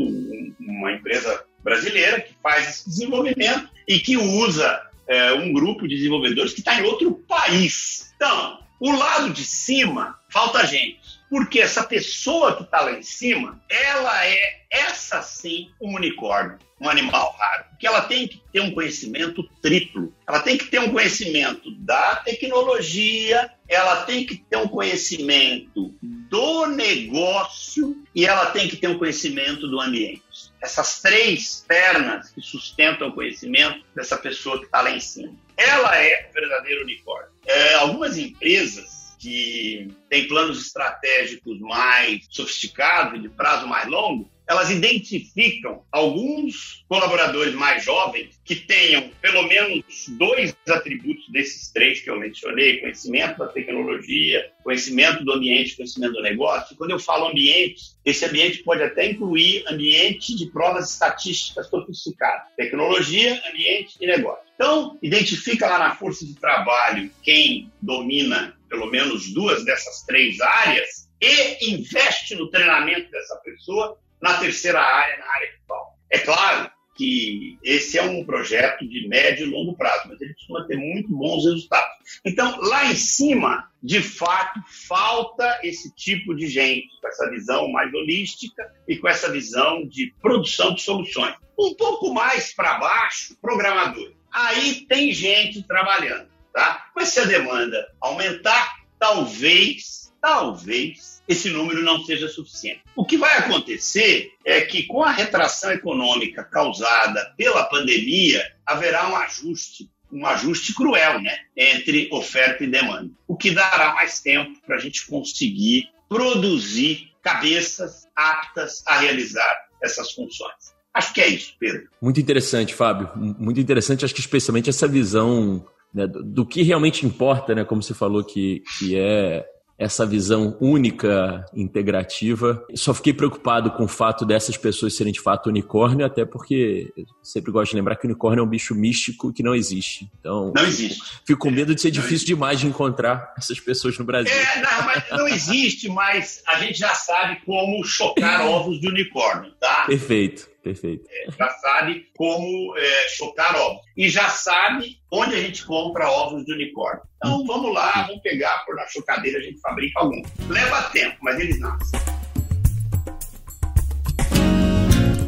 [0.61, 6.53] uma empresa brasileira que faz esse desenvolvimento e que usa é, um grupo de desenvolvedores
[6.53, 8.13] que está em outro país.
[8.17, 11.01] Então, o lado de cima falta gente,
[11.33, 16.91] porque essa pessoa que está lá em cima, ela é essa sim um unicórnio um
[16.91, 20.13] animal raro, porque ela tem que ter um conhecimento triplo.
[20.29, 26.67] Ela tem que ter um conhecimento da tecnologia, ela tem que ter um conhecimento do
[26.67, 30.23] negócio e ela tem que ter um conhecimento do ambiente.
[30.61, 35.33] Essas três pernas que sustentam o conhecimento dessa pessoa que está lá em cima.
[35.57, 37.31] Ela é o verdadeiro unicórnio.
[37.47, 44.69] É, algumas empresas que têm planos estratégicos mais sofisticados e de prazo mais longo, elas
[44.69, 49.85] identificam alguns colaboradores mais jovens que tenham pelo menos
[50.19, 56.23] dois atributos desses três que eu mencionei: conhecimento da tecnologia, conhecimento do ambiente, conhecimento do
[56.23, 56.77] negócio.
[56.77, 63.41] Quando eu falo ambiente, esse ambiente pode até incluir ambiente de provas estatísticas sofisticadas: tecnologia,
[63.49, 64.43] ambiente e negócio.
[64.57, 71.11] Então, identifica lá na força de trabalho quem domina pelo menos duas dessas três áreas
[71.21, 75.99] e investe no treinamento dessa pessoa na terceira área, na área virtual.
[76.11, 80.67] É claro que esse é um projeto de médio e longo prazo, mas ele costuma
[80.67, 81.91] ter muito bons resultados.
[82.25, 84.59] Então, lá em cima, de fato,
[84.89, 90.15] falta esse tipo de gente, com essa visão mais holística e com essa visão de
[90.23, 91.35] produção de soluções.
[91.59, 94.13] Um pouco mais para baixo, programador.
[94.33, 96.91] Aí tem gente trabalhando, tá?
[96.95, 102.83] Mas se a demanda aumentar, talvez, talvez esse número não seja suficiente.
[102.95, 109.17] O que vai acontecer é que, com a retração econômica causada pela pandemia, haverá um
[109.17, 114.77] ajuste, um ajuste cruel, né, entre oferta e demanda, o que dará mais tempo para
[114.77, 120.75] a gente conseguir produzir cabeças aptas a realizar essas funções.
[120.93, 121.89] Acho que é isso, Pedro.
[122.01, 123.11] Muito interessante, Fábio.
[123.17, 127.83] Muito interessante, acho que especialmente essa visão né, do, do, que realmente importa, né, como
[127.83, 129.45] você falou, que, que é
[129.83, 132.65] essa visão única, integrativa.
[132.75, 137.05] Só fiquei preocupado com o fato dessas pessoas serem de fato unicórnio, até porque eu
[137.23, 140.09] sempre gosto de lembrar que o unicórnio é um bicho místico que não existe.
[140.21, 141.01] Então, não existe.
[141.27, 142.27] Fico com medo de ser difícil existe.
[142.29, 144.33] demais de encontrar essas pessoas no Brasil.
[144.33, 149.53] É, não, mas não existe, mas a gente já sabe como chocar ovos de unicórnio,
[149.59, 149.85] tá?
[149.87, 150.52] Perfeito.
[150.63, 151.05] Perfeito.
[151.11, 153.83] É, já sabe como é, chocar ovos.
[153.97, 157.03] E já sabe onde a gente compra ovos de unicórnio.
[157.17, 160.29] Então vamos lá, vamos pegar, por na chocadeira a gente fabrica alguns.
[160.49, 162.12] Leva tempo, mas eles nascem.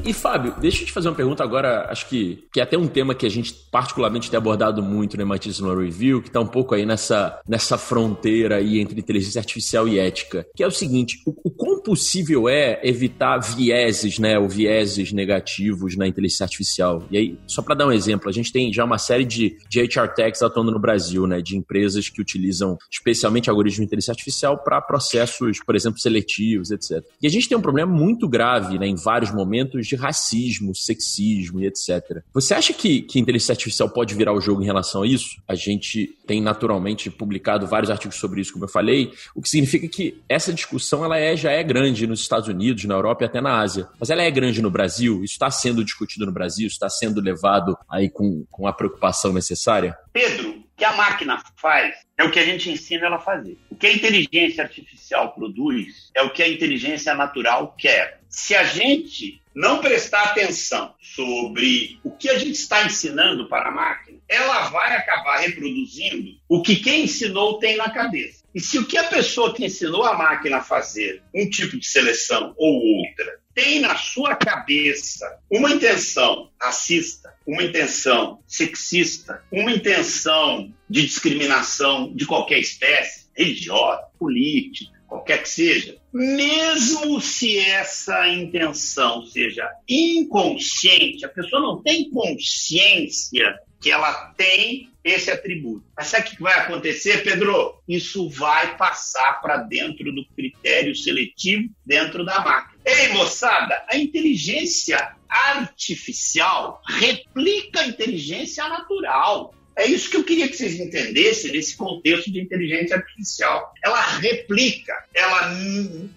[0.06, 2.86] E Fábio, deixa eu te fazer uma pergunta agora, acho que, que é até um
[2.86, 6.46] tema que a gente particularmente tem abordado muito no MIT Sloan Review, que está um
[6.46, 11.22] pouco aí nessa, nessa fronteira aí entre inteligência artificial e ética, que é o seguinte,
[11.26, 17.02] o, o quão possível é evitar vieses, né, ou vieses negativos na inteligência artificial?
[17.10, 19.80] E aí, só para dar um exemplo, a gente tem já uma série de, de
[19.80, 24.58] HR techs atuando no Brasil, né, de empresas que utilizam especialmente algoritmos de inteligência artificial
[24.58, 27.02] para processos, por exemplo, seletivos, etc.
[27.22, 31.60] E a gente tem um problema muito grave, né, em vários momentos de racismo, sexismo
[31.60, 32.22] e etc.
[32.32, 35.40] Você acha que, que inteligência artificial pode virar o jogo em relação a isso?
[35.46, 39.88] A gente tem naturalmente publicado vários artigos sobre isso, como eu falei, o que significa
[39.88, 43.40] que essa discussão ela é, já é grande nos Estados Unidos, na Europa e até
[43.40, 43.88] na Ásia.
[43.98, 45.22] Mas ela é grande no Brasil?
[45.24, 46.66] Isso está sendo discutido no Brasil?
[46.66, 49.96] Está sendo levado aí com, com a preocupação necessária?
[50.12, 53.58] Pedro, o que a máquina faz é o que a gente ensina ela a fazer.
[53.70, 58.20] O que a inteligência artificial produz é o que a inteligência natural quer.
[58.28, 63.72] Se a gente não prestar atenção sobre o que a gente está ensinando para a
[63.72, 68.42] máquina, ela vai acabar reproduzindo o que quem ensinou tem na cabeça.
[68.54, 71.86] E se o que a pessoa que ensinou a máquina a fazer um tipo de
[71.86, 80.72] seleção ou outra tem na sua cabeça uma intenção racista, uma intenção sexista, uma intenção
[80.90, 89.68] de discriminação de qualquer espécie, religiosa, política, qualquer que seja, mesmo se essa intenção seja
[89.88, 95.84] inconsciente, a pessoa não tem consciência que ela tem esse atributo.
[95.96, 97.82] Mas sabe o que vai acontecer, Pedro?
[97.86, 102.80] Isso vai passar para dentro do critério seletivo, dentro da máquina.
[102.84, 109.52] Ei, moçada, a inteligência artificial replica a inteligência natural.
[109.76, 113.72] É isso que eu queria que vocês entendessem nesse contexto de inteligência artificial.
[113.84, 115.50] Ela replica, ela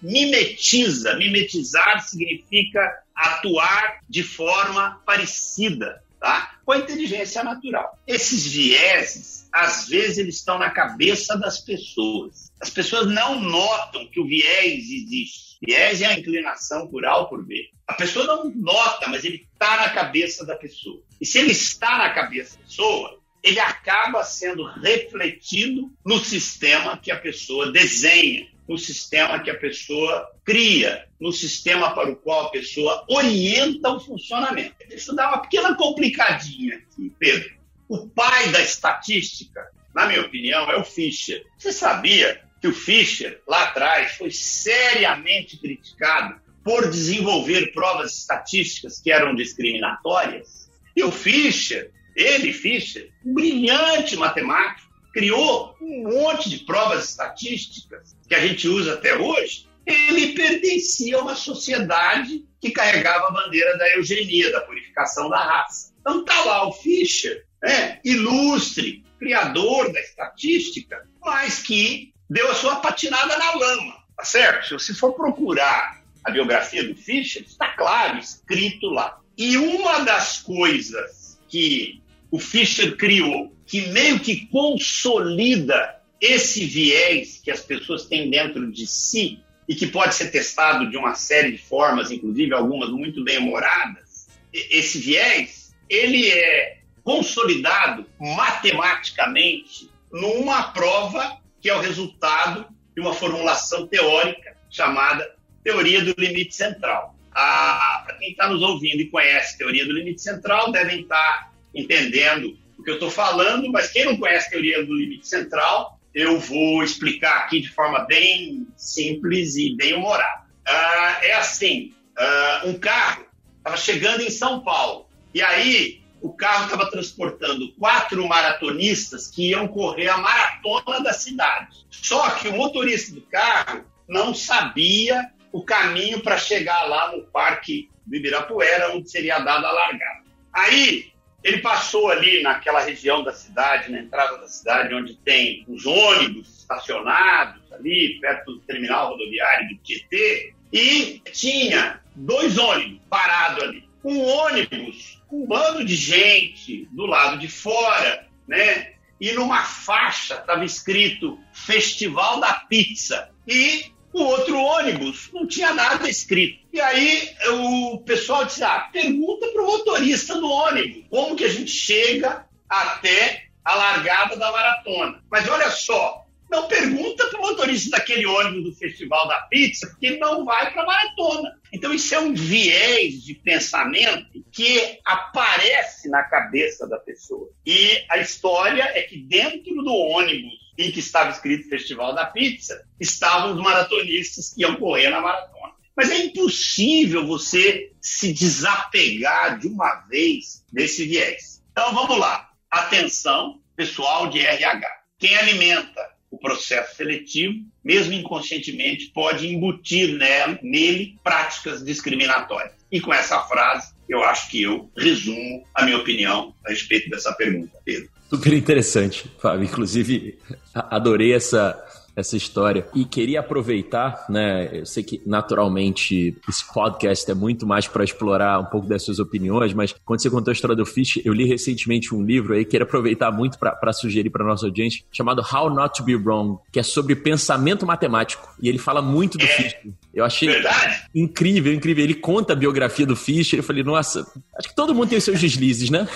[0.02, 1.16] mimetiza.
[1.16, 2.80] Mimetizar significa
[3.14, 6.58] atuar de forma parecida tá?
[6.64, 7.98] com a inteligência natural.
[8.06, 12.52] Esses vieses, às vezes, eles estão na cabeça das pessoas.
[12.60, 15.58] As pessoas não notam que o viés existe.
[15.60, 17.70] Viés é a inclinação por A ou por B.
[17.86, 21.02] A pessoa não nota, mas ele está na cabeça da pessoa.
[21.20, 27.10] E se ele está na cabeça da pessoa, ele acaba sendo refletido no sistema que
[27.10, 32.50] a pessoa desenha, no sistema que a pessoa cria, no sistema para o qual a
[32.50, 34.74] pessoa orienta o funcionamento.
[34.88, 37.56] Deixa eu dar uma pequena complicadinha aqui, Pedro.
[37.88, 41.44] O pai da estatística, na minha opinião, é o Fischer.
[41.56, 49.10] Você sabia que o Fischer, lá atrás, foi seriamente criticado por desenvolver provas estatísticas que
[49.10, 50.68] eram discriminatórias?
[50.94, 58.34] E o Fischer, ele, Fischer, um brilhante matemático, criou um monte de provas estatísticas que
[58.34, 63.88] a gente usa até hoje, ele pertencia a uma sociedade que carregava a bandeira da
[63.94, 65.94] eugenia, da purificação da raça.
[66.00, 72.76] Então está lá o Fischer, né, ilustre, criador da estatística, mas que deu a sua
[72.76, 74.66] patinada na lama, tá certo?
[74.66, 79.20] Se você for procurar a biografia do Fischer, está claro, escrito lá.
[79.36, 87.50] E uma das coisas que o Fischer criou que meio que consolida esse viés que
[87.50, 91.58] as pessoas têm dentro de si e que pode ser testado de uma série de
[91.58, 101.68] formas, inclusive algumas muito bem humoradas, esse viés, ele é consolidado matematicamente numa prova que
[101.68, 107.14] é o resultado de uma formulação teórica chamada teoria do limite central.
[107.32, 111.52] Ah, Para quem está nos ouvindo e conhece teoria do limite central, devem estar tá
[111.78, 115.98] entendendo o que eu estou falando, mas quem não conhece a teoria do limite central,
[116.14, 120.42] eu vou explicar aqui de forma bem simples e bem humorada.
[120.66, 123.26] Ah, é assim: ah, um carro
[123.58, 129.68] estava chegando em São Paulo, e aí o carro estava transportando quatro maratonistas que iam
[129.68, 131.86] correr a maratona da cidade.
[131.90, 137.88] Só que o motorista do carro não sabia o caminho para chegar lá no parque
[138.04, 140.24] do Ibirapuera, onde seria dada a largada.
[140.52, 141.12] Aí
[141.42, 146.58] ele passou ali naquela região da cidade, na entrada da cidade, onde tem os ônibus
[146.60, 153.88] estacionados ali, perto do terminal rodoviário do Tietê, e tinha dois ônibus parados ali.
[154.04, 158.94] Um ônibus com um bando de gente do lado de fora, né?
[159.20, 163.30] E numa faixa estava escrito Festival da Pizza.
[163.46, 166.66] E o outro ônibus não tinha nada escrito.
[166.72, 171.48] E aí o pessoal disse: ah, pergunta para o motorista do ônibus como que a
[171.48, 175.22] gente chega até a largada da maratona.
[175.30, 180.06] Mas olha só, não pergunta para o motorista daquele ônibus do Festival da Pizza, porque
[180.06, 181.58] ele não vai para a maratona.
[181.72, 187.50] Então, isso é um viés de pensamento que aparece na cabeça da pessoa.
[187.66, 192.80] E a história é que dentro do ônibus em que estava escrito Festival da Pizza,
[193.00, 195.74] estavam os maratonistas que iam correr na maratona.
[195.96, 201.60] Mas é impossível você se desapegar de uma vez desse viés.
[201.72, 202.48] Então vamos lá.
[202.70, 204.88] Atenção, pessoal de RH.
[205.18, 210.16] Quem alimenta o processo seletivo, mesmo inconscientemente, pode embutir
[210.62, 212.74] nele, práticas discriminatórias.
[212.92, 217.32] E com essa frase, eu acho que eu resumo a minha opinião a respeito dessa
[217.32, 218.10] pergunta, Pedro.
[218.30, 219.64] Super interessante, Fábio.
[219.64, 220.38] Inclusive,
[220.74, 221.82] adorei essa,
[222.14, 222.86] essa história.
[222.94, 224.68] E queria aproveitar, né?
[224.72, 229.18] Eu sei que naturalmente esse podcast é muito mais para explorar um pouco das suas
[229.18, 232.64] opiniões, mas quando você contou a história do Fish, eu li recentemente um livro aí,
[232.64, 236.80] queria aproveitar muito para sugerir para nossa audiência, chamado How Not to Be Wrong, que
[236.80, 238.46] é sobre pensamento matemático.
[238.60, 239.48] E ele fala muito do é.
[239.48, 239.76] Fish.
[240.12, 241.04] Eu achei Verdade?
[241.14, 242.04] incrível, incrível.
[242.04, 243.60] Ele conta a biografia do Fischer.
[243.60, 244.26] Eu falei, nossa,
[244.58, 246.08] acho que todo mundo tem os seus deslizes, né?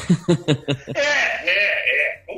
[0.94, 1.71] é, é, é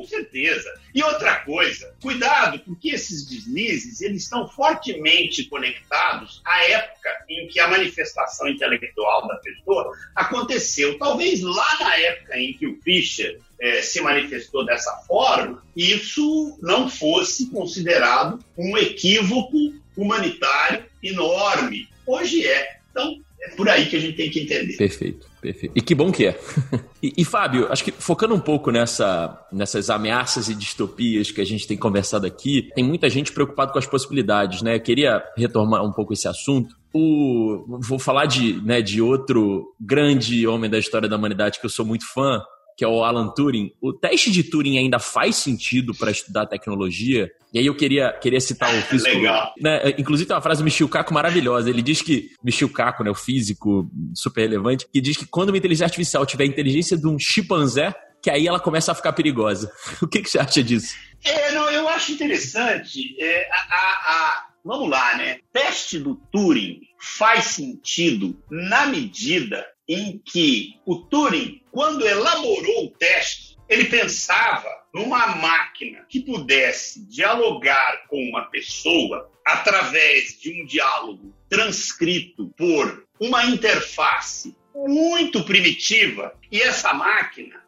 [0.05, 0.73] com certeza.
[0.95, 7.59] E outra coisa, cuidado, porque esses deslizes eles estão fortemente conectados à época em que
[7.59, 10.99] a manifestação intelectual da pessoa aconteceu.
[10.99, 16.89] Talvez lá na época em que o Fischer é, se manifestou dessa forma, isso não
[16.89, 19.57] fosse considerado um equívoco
[19.97, 21.89] humanitário enorme.
[22.07, 22.79] Hoje é.
[22.91, 24.77] Então, é por aí que a gente tem que entender.
[24.77, 25.73] Perfeito, perfeito.
[25.77, 26.41] E que bom que é.
[27.03, 31.45] e, e, Fábio, acho que focando um pouco nessa, nessas ameaças e distopias que a
[31.45, 34.77] gente tem conversado aqui, tem muita gente preocupada com as possibilidades, né?
[34.77, 36.75] Eu queria retomar um pouco esse assunto.
[36.93, 41.71] O, vou falar de, né, de outro grande homem da história da humanidade que eu
[41.71, 42.41] sou muito fã,
[42.77, 47.31] que é o Alan Turing, o teste de Turing ainda faz sentido para estudar tecnologia?
[47.53, 49.15] E aí eu queria, queria citar o físico.
[49.15, 49.53] Legal.
[49.61, 51.71] Né, inclusive tem uma frase do Michio Kaku maravilhosa.
[51.71, 55.59] Ele diz que, Michio Kaku, né, o físico super relevante, que diz que quando uma
[55.59, 59.71] inteligência artificial tiver a inteligência de um chimpanzé, que aí ela começa a ficar perigosa.
[60.03, 60.97] O que, que você acha disso?
[61.23, 63.15] É, não, eu acho interessante.
[63.21, 65.39] É, a, a, a, vamos lá, né?
[65.53, 73.59] Teste do Turing faz sentido na medida em que o Turing, quando elaborou o teste,
[73.69, 82.47] ele pensava numa máquina que pudesse dialogar com uma pessoa através de um diálogo transcrito
[82.57, 86.39] por uma interface muito primitiva.
[86.53, 87.61] E essa máquina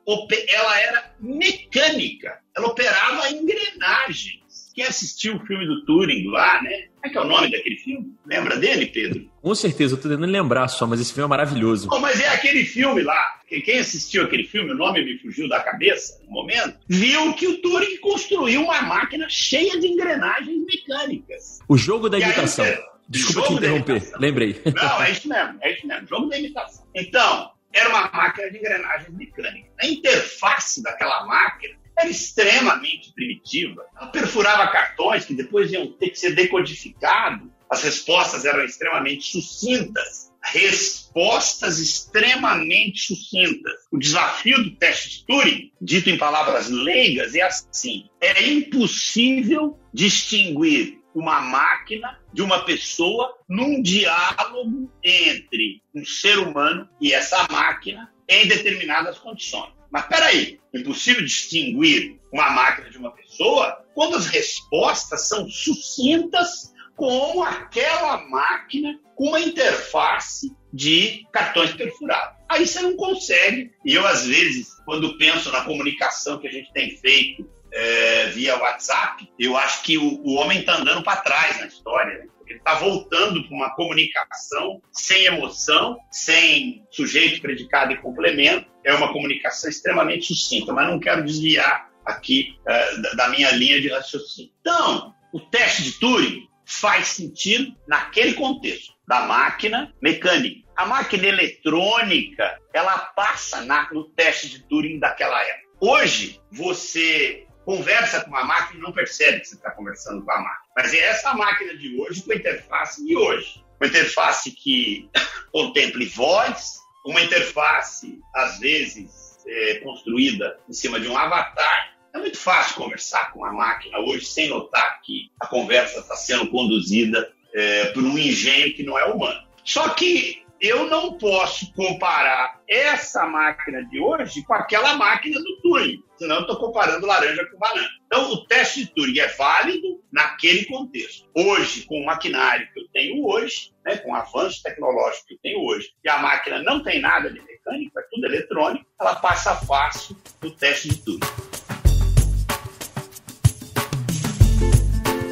[0.48, 4.45] ela era mecânica, ela operava engrenagens
[4.76, 6.88] quem assistiu o filme do Turing lá, né?
[6.96, 8.14] Como é que é o nome daquele filme?
[8.26, 9.26] Lembra dele, Pedro?
[9.40, 11.88] Com certeza, eu tô tentando lembrar só, mas esse filme é maravilhoso.
[11.90, 13.40] Oh, mas é aquele filme lá.
[13.48, 17.62] Quem assistiu aquele filme, o nome me fugiu da cabeça no momento, viu que o
[17.62, 21.60] Turing construiu uma máquina cheia de engrenagens mecânicas.
[21.66, 22.66] O jogo da imitação.
[22.66, 22.76] Aí,
[23.08, 24.60] Desculpa te interromper, lembrei.
[24.74, 26.84] Não, é isso mesmo, é isso mesmo, jogo da imitação.
[26.94, 29.70] Então, era uma máquina de engrenagens mecânicas.
[29.80, 33.84] A interface daquela máquina era extremamente primitiva.
[33.96, 37.48] Ela perfurava cartões que depois iam ter que ser decodificados.
[37.70, 40.30] As respostas eram extremamente sucintas.
[40.42, 43.72] Respostas extremamente sucintas.
[43.90, 51.00] O desafio do teste de Turing, dito em palavras leigas, é assim: é impossível distinguir
[51.12, 58.46] uma máquina de uma pessoa num diálogo entre um ser humano e essa máquina em
[58.46, 59.75] determinadas condições.
[59.90, 66.74] Mas peraí, é impossível distinguir uma máquina de uma pessoa quando as respostas são sucintas
[66.94, 72.36] como aquela máquina com uma interface de cartões perfurados.
[72.48, 73.72] Aí você não consegue.
[73.84, 78.58] E eu, às vezes, quando penso na comunicação que a gente tem feito é, via
[78.58, 82.18] WhatsApp, eu acho que o, o homem está andando para trás na história.
[82.18, 82.26] Né?
[82.46, 88.70] Ele está voltando para uma comunicação sem emoção, sem sujeito, predicado e complemento.
[88.84, 93.88] É uma comunicação extremamente sucinta, mas não quero desviar aqui uh, da minha linha de
[93.88, 94.52] raciocínio.
[94.60, 100.66] Então, o teste de Turing faz sentido naquele contexto da máquina mecânica.
[100.76, 105.66] A máquina eletrônica, ela passa na, no teste de Turing daquela época.
[105.80, 110.40] Hoje, você conversa com uma máquina e não percebe que você está conversando com a
[110.40, 110.72] máquina.
[110.76, 113.64] Mas é essa máquina de hoje com a interface de hoje.
[113.80, 115.10] Uma interface que
[115.50, 121.96] contemple voz, uma interface, às vezes, é, construída em cima de um avatar.
[122.14, 126.48] É muito fácil conversar com uma máquina hoje sem notar que a conversa está sendo
[126.48, 129.44] conduzida é, por um engenho que não é humano.
[129.64, 136.02] Só que eu não posso comparar essa máquina de hoje com aquela máquina do Turing,
[136.16, 137.88] senão eu estou comparando laranja com banana.
[138.06, 141.28] Então, o teste de Turing é válido naquele contexto.
[141.34, 145.38] Hoje, com o maquinário que eu tenho hoje, né, com o avanço tecnológico que eu
[145.42, 149.54] tenho hoje, e a máquina não tem nada de mecânico, é tudo eletrônico, ela passa
[149.54, 151.55] fácil no teste de Turing.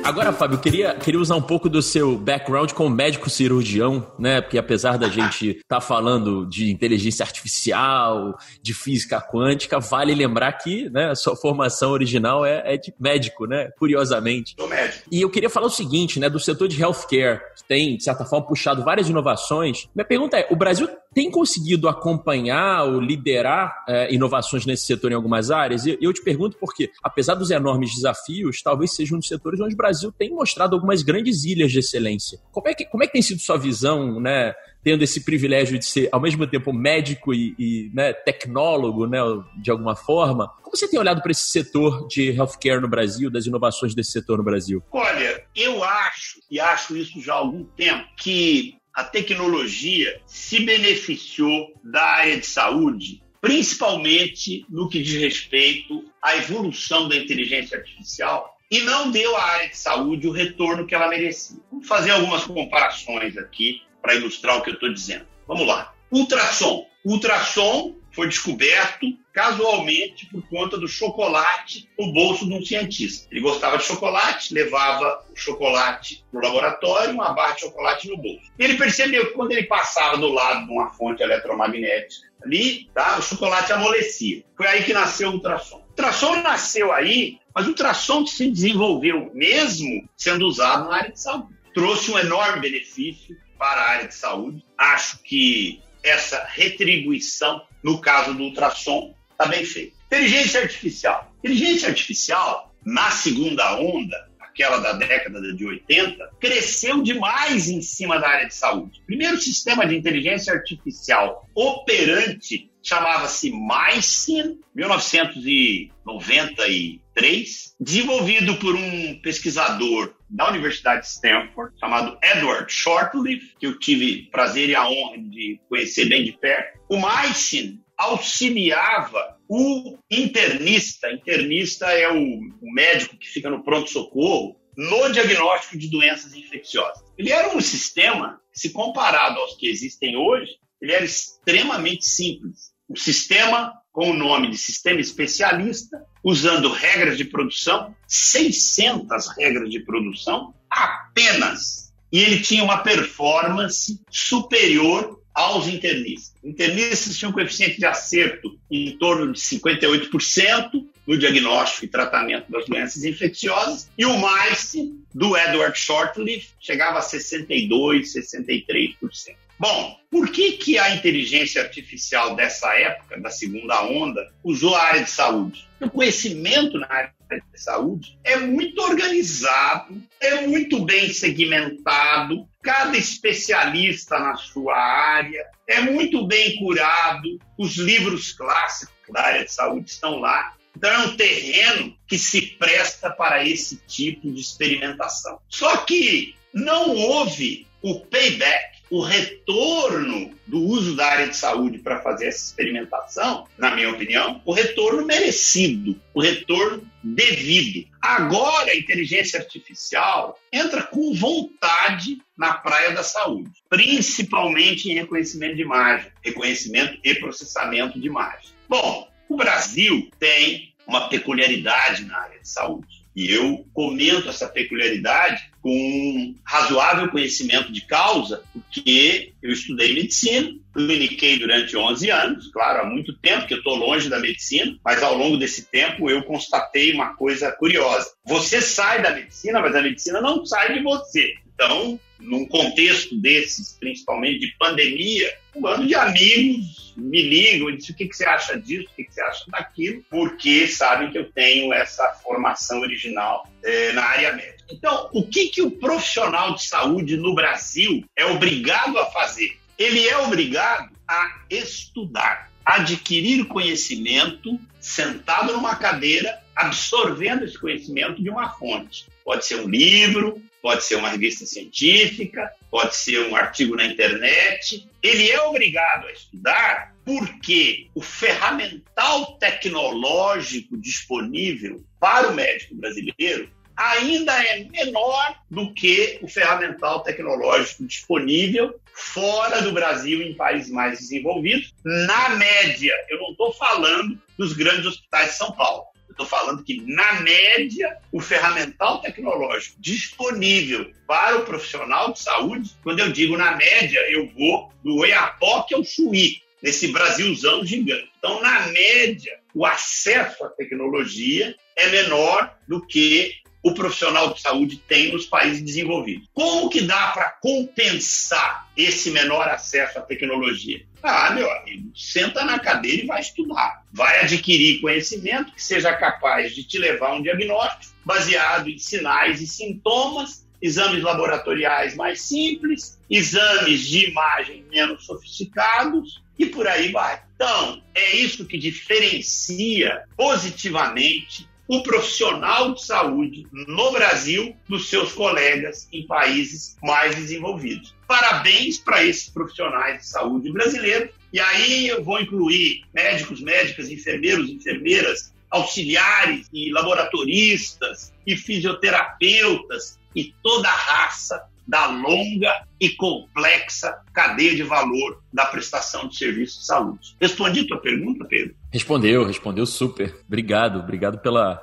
[0.04, 4.42] Agora, Fábio, eu queria, queria usar um pouco do seu background como médico cirurgião, né?
[4.42, 10.52] Porque apesar da gente estar tá falando de inteligência artificial, de física quântica, vale lembrar
[10.52, 13.70] que né, a sua formação original é, é de médico, né?
[13.78, 14.54] Curiosamente.
[14.58, 15.08] Sou médico.
[15.10, 16.28] E eu queria falar o seguinte, né?
[16.28, 19.88] Do setor de healthcare, que tem, de certa forma, puxado várias inovações.
[19.94, 25.14] Minha pergunta é: o Brasil tem conseguido acompanhar ou liderar é, inovações nesse setor em
[25.14, 25.86] algumas áreas?
[25.86, 29.74] E eu te pergunto porque, apesar dos enormes desafios, talvez seja um dos setores onde
[29.74, 32.38] o Brasil tem mostrado algumas grandes ilhas de excelência.
[32.50, 34.52] Como é que, como é que tem sido sua visão, né?
[34.82, 39.18] Tendo esse privilégio de ser, ao mesmo tempo, médico e, e né, tecnólogo, né,
[39.62, 40.48] de alguma forma.
[40.62, 44.36] Como você tem olhado para esse setor de healthcare no Brasil, das inovações desse setor
[44.36, 44.82] no Brasil?
[44.92, 51.72] Olha, eu acho, e acho isso já há algum tempo, que a tecnologia se beneficiou
[51.82, 58.80] da área de saúde principalmente no que diz respeito à evolução da inteligência artificial e
[58.80, 61.58] não deu à área de saúde o retorno que ela merecia.
[61.70, 65.26] Vamos fazer algumas comparações aqui para ilustrar o que eu estou dizendo.
[65.46, 65.94] Vamos lá.
[66.10, 66.86] Ultrassom.
[67.04, 73.26] Ultrassom foi descoberto casualmente por conta do chocolate no bolso de um cientista.
[73.32, 78.16] Ele gostava de chocolate, levava o chocolate para o laboratório, uma barra de chocolate no
[78.16, 78.52] bolso.
[78.56, 83.18] E ele percebeu que quando ele passava do lado de uma fonte eletromagnética ali, tá,
[83.18, 84.44] o chocolate amolecia.
[84.56, 85.78] Foi aí que nasceu o ultrassom.
[85.78, 91.20] O ultrassom nasceu aí, mas o ultrassom se desenvolveu mesmo sendo usado na área de
[91.20, 91.48] saúde.
[91.74, 94.64] Trouxe um enorme benefício para a área de saúde.
[94.78, 99.12] Acho que essa retribuição, no caso do ultrassom,
[99.44, 99.94] está bem feita.
[100.06, 101.32] Inteligência artificial.
[101.38, 108.28] Inteligência artificial, na segunda onda, aquela da década de 80, cresceu demais em cima da
[108.28, 109.00] área de saúde.
[109.02, 120.50] O primeiro sistema de inteligência artificial operante chamava-se MySyn, 1993, desenvolvido por um pesquisador da
[120.50, 126.08] Universidade de Stanford, chamado Edward Shortleaf, que eu tive prazer e a honra de conhecer
[126.08, 126.78] bem de perto.
[126.88, 135.12] O MySyn auxiliava o internista, internista é o, o médico que fica no pronto-socorro, no
[135.12, 137.04] diagnóstico de doenças infecciosas.
[137.16, 142.74] Ele era um sistema, se comparado aos que existem hoje, ele era extremamente simples.
[142.88, 149.80] Um sistema com o nome de sistema especialista, usando regras de produção, 600 regras de
[149.80, 151.92] produção apenas.
[152.12, 156.32] E ele tinha uma performance superior aos internistas.
[156.44, 162.64] Internistas tinham um coeficiente de acerto em torno de 58% no diagnóstico e tratamento das
[162.66, 164.72] doenças infecciosas, e o mais
[165.12, 167.68] do Edward Shortleaf chegava a 62%,
[168.02, 169.36] 63%.
[169.58, 175.04] Bom, por que, que a inteligência artificial dessa época, da segunda onda, usou a área
[175.04, 175.68] de saúde?
[175.80, 184.18] O conhecimento na área de saúde é muito organizado, é muito bem segmentado, cada especialista
[184.18, 190.18] na sua área, é muito bem curado, os livros clássicos da área de saúde estão
[190.18, 190.56] lá.
[190.74, 195.38] Então é um terreno que se presta para esse tipo de experimentação.
[195.48, 202.00] Só que não houve o payback o retorno do uso da área de saúde para
[202.00, 207.88] fazer essa experimentação, na minha opinião, o retorno merecido, o retorno devido.
[208.00, 215.62] Agora a inteligência artificial entra com vontade na praia da saúde, principalmente em reconhecimento de
[215.62, 218.50] imagem, reconhecimento e processamento de imagem.
[218.68, 223.04] Bom, o Brasil tem uma peculiaridade na área de saúde.
[223.16, 231.38] E eu comento essa peculiaridade com razoável conhecimento de causa, porque eu estudei medicina, cliniquei
[231.38, 235.16] durante 11 anos, claro, há muito tempo que eu estou longe da medicina, mas ao
[235.16, 238.12] longo desse tempo eu constatei uma coisa curiosa.
[238.26, 241.32] Você sai da medicina, mas a medicina não sai de você.
[241.54, 247.94] Então, num contexto desses, principalmente de pandemia, um bando de amigos me ligam e dizem
[247.94, 251.18] o que, que você acha disso, o que, que você acha daquilo, porque sabem que
[251.18, 254.64] eu tenho essa formação original é, na área médica.
[254.70, 259.56] Então, o que, que o profissional de saúde no Brasil é obrigado a fazer?
[259.78, 268.48] Ele é obrigado a estudar, adquirir conhecimento, sentado numa cadeira, absorvendo esse conhecimento de uma
[268.50, 269.06] fonte.
[269.24, 274.88] Pode ser um livro, pode ser uma revista científica, pode ser um artigo na internet.
[275.02, 284.32] Ele é obrigado a estudar porque o ferramental tecnológico disponível para o médico brasileiro ainda
[284.42, 291.74] é menor do que o ferramental tecnológico disponível fora do Brasil em países mais desenvolvidos,
[291.84, 292.94] na média.
[293.10, 295.84] Eu não estou falando dos grandes hospitais de São Paulo.
[296.14, 303.00] Estou falando que, na média, o ferramental tecnológico disponível para o profissional de saúde, quando
[303.00, 308.08] eu digo na média, eu vou do Oiapoque ao Chuí, nesse Brasilzão gigante.
[308.16, 313.34] Então, na média, o acesso à tecnologia é menor do que
[313.64, 316.28] o profissional de saúde tem nos países desenvolvidos.
[316.34, 320.84] Como que dá para compensar esse menor acesso à tecnologia?
[321.02, 323.82] Ah, meu amigo, senta na cadeira e vai estudar.
[323.90, 329.40] Vai adquirir conhecimento que seja capaz de te levar a um diagnóstico baseado em sinais
[329.40, 337.22] e sintomas, exames laboratoriais mais simples, exames de imagem menos sofisticados e por aí vai.
[337.34, 345.88] Então, é isso que diferencia positivamente o profissional de saúde no Brasil dos seus colegas
[345.92, 347.94] em países mais desenvolvidos.
[348.06, 351.10] Parabéns para esses profissionais de saúde brasileiros.
[351.32, 360.34] E aí eu vou incluir médicos, médicas, enfermeiros, enfermeiras, auxiliares e laboratoristas e fisioterapeutas e
[360.42, 366.66] toda a raça da longa e complexa cadeia de valor da prestação de serviços de
[366.66, 367.16] saúde.
[367.20, 368.54] Respondi a tua pergunta, Pedro?
[368.72, 370.14] Respondeu, respondeu super.
[370.26, 371.60] Obrigado, obrigado pela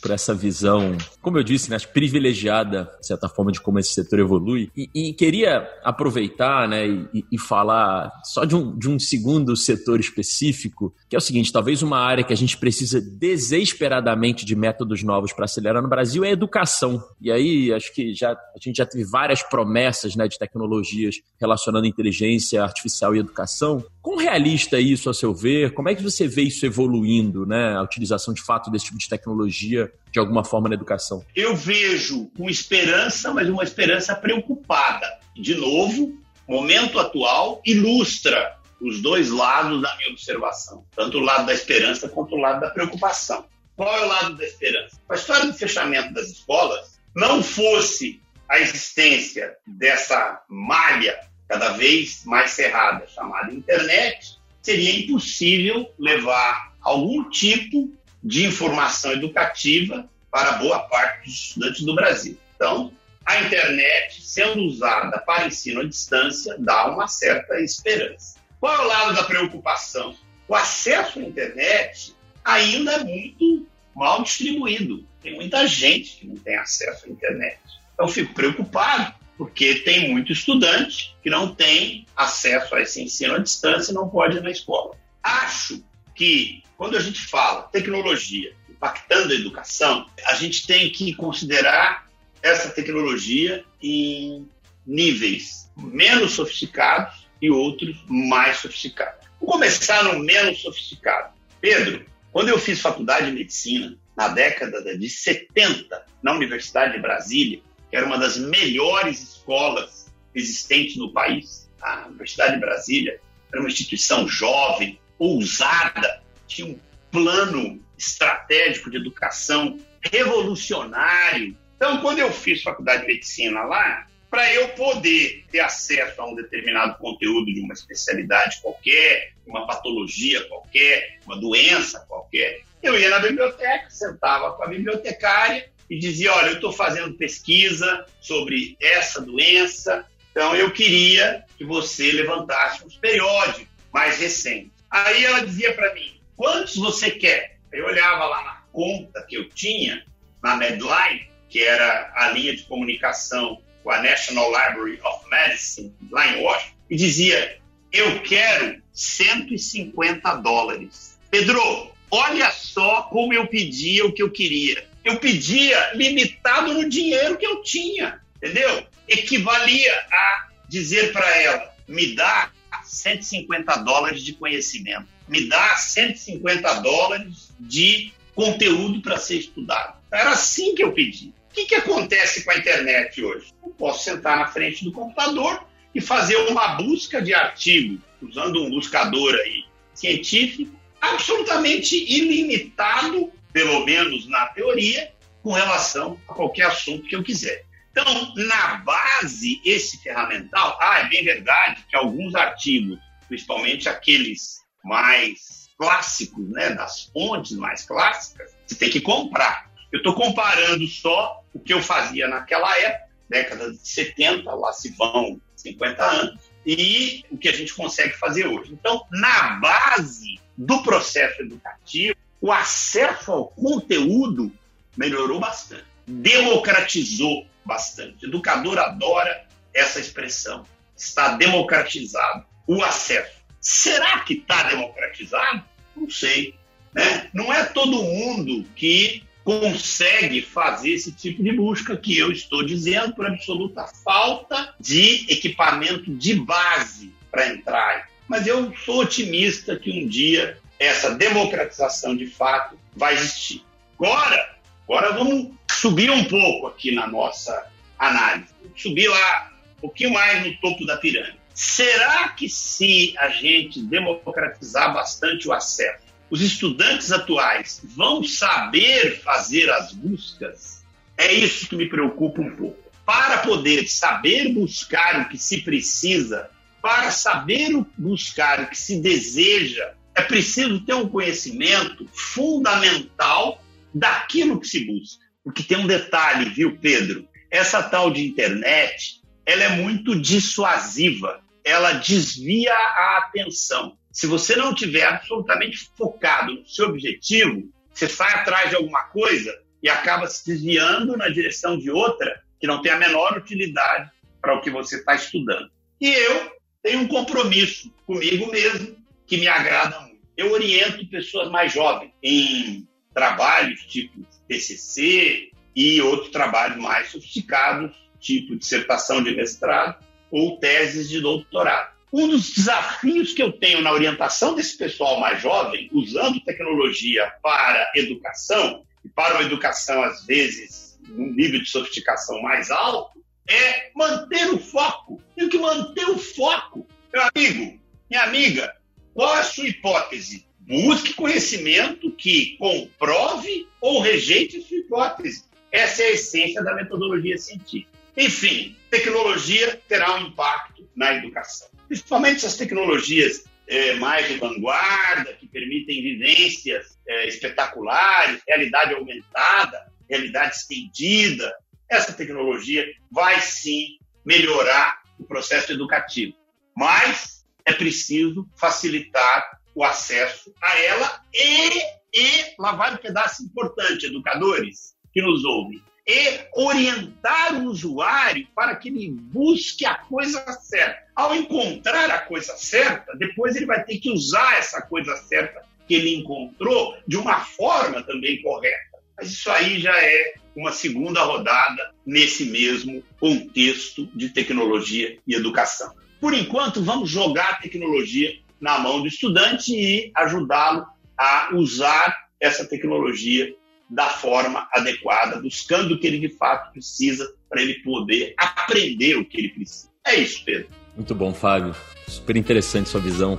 [0.00, 4.20] por essa visão, como eu disse, né, privilegiada, de certa forma, de como esse setor
[4.20, 4.70] evolui.
[4.76, 9.98] E, e queria aproveitar né, e, e, falar só de um, de um segundo setor
[9.98, 15.04] específico, que é o seguinte: talvez uma área que a gente precisa desesperadamente de métodos
[15.04, 17.02] novos para acelerar no Brasil é a educação.
[17.20, 21.86] E aí, acho que já, a gente já teve várias promessas né, de tecnologias relacionando
[21.86, 23.84] inteligência artificial e educação.
[24.02, 25.72] Quão realista é isso, a seu ver?
[25.72, 27.76] Como é que você vê isso evoluindo, né?
[27.76, 31.24] A utilização de fato desse tipo de tecnologia de alguma forma na educação?
[31.34, 35.06] Eu vejo com esperança, mas uma esperança preocupada.
[35.36, 36.12] De novo,
[36.48, 42.34] momento atual ilustra os dois lados da minha observação, tanto o lado da esperança quanto
[42.34, 43.46] o lado da preocupação.
[43.76, 45.00] Qual é o lado da esperança?
[45.08, 51.18] A história do fechamento das escolas não fosse a existência dessa malha
[51.48, 60.52] cada vez mais cerrada, chamada internet, seria impossível levar algum tipo de informação educativa para
[60.52, 62.38] boa parte dos estudantes do Brasil.
[62.56, 62.92] Então,
[63.26, 68.36] a internet, sendo usada para ensino à distância, dá uma certa esperança.
[68.64, 70.16] Qual é o lado da preocupação?
[70.48, 75.06] O acesso à internet ainda é muito mal distribuído.
[75.22, 77.60] Tem muita gente que não tem acesso à internet.
[77.92, 83.38] Então, fico preocupado porque tem muito estudante que não tem acesso a esse ensino à
[83.38, 84.96] distância e não pode ir na escola.
[85.22, 85.84] Acho
[86.14, 92.08] que quando a gente fala tecnologia impactando a educação, a gente tem que considerar
[92.42, 94.48] essa tecnologia em
[94.86, 99.26] níveis menos sofisticados e outros mais sofisticados.
[99.38, 101.34] Vou começar no menos sofisticado.
[101.60, 107.60] Pedro, quando eu fiz faculdade de medicina, na década de 70, na Universidade de Brasília,
[107.90, 111.70] que era uma das melhores escolas existentes no país.
[111.82, 113.20] A Universidade de Brasília
[113.52, 116.78] era uma instituição jovem, ousada, tinha um
[117.10, 121.54] plano estratégico de educação revolucionário.
[121.76, 126.34] Então, quando eu fiz faculdade de medicina lá, para eu poder ter acesso a um
[126.34, 133.20] determinado conteúdo de uma especialidade qualquer, uma patologia qualquer, uma doença qualquer, eu ia na
[133.20, 140.04] biblioteca, sentava com a bibliotecária e dizia: Olha, eu estou fazendo pesquisa sobre essa doença,
[140.32, 144.72] então eu queria que você levantasse uns periódicos mais recentes.
[144.90, 147.56] Aí ela dizia para mim: Quantos você quer?
[147.72, 150.04] Eu olhava lá na conta que eu tinha,
[150.42, 156.26] na Medline, que era a linha de comunicação com a National Library of Medicine, lá
[156.28, 157.58] em Washington, e dizia:
[157.92, 161.18] Eu quero 150 dólares.
[161.30, 167.36] Pedro, olha só como eu pedia o que eu queria eu pedia limitado no dinheiro
[167.36, 168.86] que eu tinha, entendeu?
[169.06, 172.50] Equivalia a dizer para ela: me dá
[172.82, 179.98] 150 dólares de conhecimento, me dá 150 dólares de conteúdo para ser estudado.
[180.10, 181.34] Era assim que eu pedi.
[181.54, 183.52] O que, que acontece com a internet hoje?
[183.62, 188.70] Eu posso sentar na frente do computador e fazer uma busca de artigo, usando um
[188.70, 189.62] buscador aí
[189.94, 195.12] científico, absolutamente ilimitado pelo menos na teoria,
[195.44, 197.64] com relação a qualquer assunto que eu quiser.
[197.92, 202.98] Então, na base, esse ferramental, ah, é bem verdade que alguns artigos,
[203.28, 209.72] principalmente aqueles mais clássicos, né, das fontes mais clássicas, você tem que comprar.
[209.94, 214.90] Eu estou comparando só o que eu fazia naquela época, década de 70, lá se
[214.90, 218.72] vão 50 anos, e o que a gente consegue fazer hoje.
[218.72, 224.50] Então, na base do processo educativo, o acesso ao conteúdo
[224.96, 228.26] melhorou bastante, democratizou bastante.
[228.26, 230.66] O educador adora essa expressão.
[230.96, 233.36] Está democratizado o acesso.
[233.60, 235.62] Será que está democratizado?
[235.94, 236.56] Não sei.
[236.92, 237.30] Né?
[237.32, 243.14] Não é todo mundo que consegue fazer esse tipo de busca que eu estou dizendo
[243.14, 248.08] por absoluta falta de equipamento de base para entrar.
[248.26, 253.62] Mas eu sou otimista que um dia essa democratização de fato vai existir.
[253.98, 254.56] Agora,
[254.88, 260.56] agora vamos subir um pouco aqui na nossa análise, subir lá um pouquinho mais no
[260.56, 261.38] topo da pirâmide.
[261.54, 266.03] Será que se a gente democratizar bastante o acesso,
[266.34, 270.82] os estudantes atuais vão saber fazer as buscas?
[271.16, 272.90] É isso que me preocupa um pouco.
[273.06, 276.50] Para poder saber buscar o que se precisa,
[276.82, 283.62] para saber buscar o que se deseja, é preciso ter um conhecimento fundamental
[283.94, 285.22] daquilo que se busca.
[285.44, 287.28] Porque tem um detalhe, viu, Pedro?
[287.48, 293.96] Essa tal de internet, ela é muito dissuasiva, ela desvia a atenção.
[294.14, 299.52] Se você não tiver absolutamente focado no seu objetivo, você sai atrás de alguma coisa
[299.82, 304.08] e acaba se desviando na direção de outra que não tem a menor utilidade
[304.40, 305.68] para o que você está estudando.
[306.00, 308.96] E eu tenho um compromisso comigo mesmo
[309.26, 310.20] que me agrada muito.
[310.36, 317.90] Eu oriento pessoas mais jovens em trabalhos tipo TCC e outros trabalhos mais sofisticados,
[318.20, 321.93] tipo dissertação de mestrado ou teses de doutorado.
[322.16, 327.90] Um dos desafios que eu tenho na orientação desse pessoal mais jovem, usando tecnologia para
[327.96, 334.48] educação, e para uma educação, às vezes, num nível de sofisticação mais alto, é manter
[334.54, 335.20] o foco.
[335.34, 336.86] Tem que manter o foco.
[337.12, 338.72] Meu amigo, minha amiga,
[339.12, 340.46] qual é a sua hipótese?
[340.60, 345.46] Busque conhecimento que comprove ou rejeite sua hipótese.
[345.72, 347.90] Essa é a essência da metodologia científica.
[348.16, 355.46] Enfim, tecnologia terá um impacto na educação principalmente essas tecnologias é, mais de vanguarda, que
[355.46, 361.54] permitem vivências é, espetaculares, realidade aumentada, realidade estendida.
[361.88, 366.34] Essa tecnologia vai sim melhorar o processo educativo,
[366.76, 371.78] mas é preciso facilitar o acesso a ela e,
[372.12, 378.88] e vai um pedaço importante, educadores que nos ouvem, e orientar o usuário para que
[378.88, 381.02] ele busque a coisa certa.
[381.14, 385.94] Ao encontrar a coisa certa, depois ele vai ter que usar essa coisa certa que
[385.94, 388.98] ele encontrou de uma forma também correta.
[389.16, 395.94] Mas isso aí já é uma segunda rodada nesse mesmo contexto de tecnologia e educação.
[396.20, 400.86] Por enquanto, vamos jogar a tecnologia na mão do estudante e ajudá-lo
[401.18, 403.54] a usar essa tecnologia
[403.94, 409.24] da forma adequada, buscando o que ele de fato precisa para ele poder aprender o
[409.24, 409.88] que ele precisa.
[410.04, 410.68] É isso, Pedro.
[410.96, 411.74] Muito bom, Fábio.
[412.08, 413.38] Super interessante sua visão.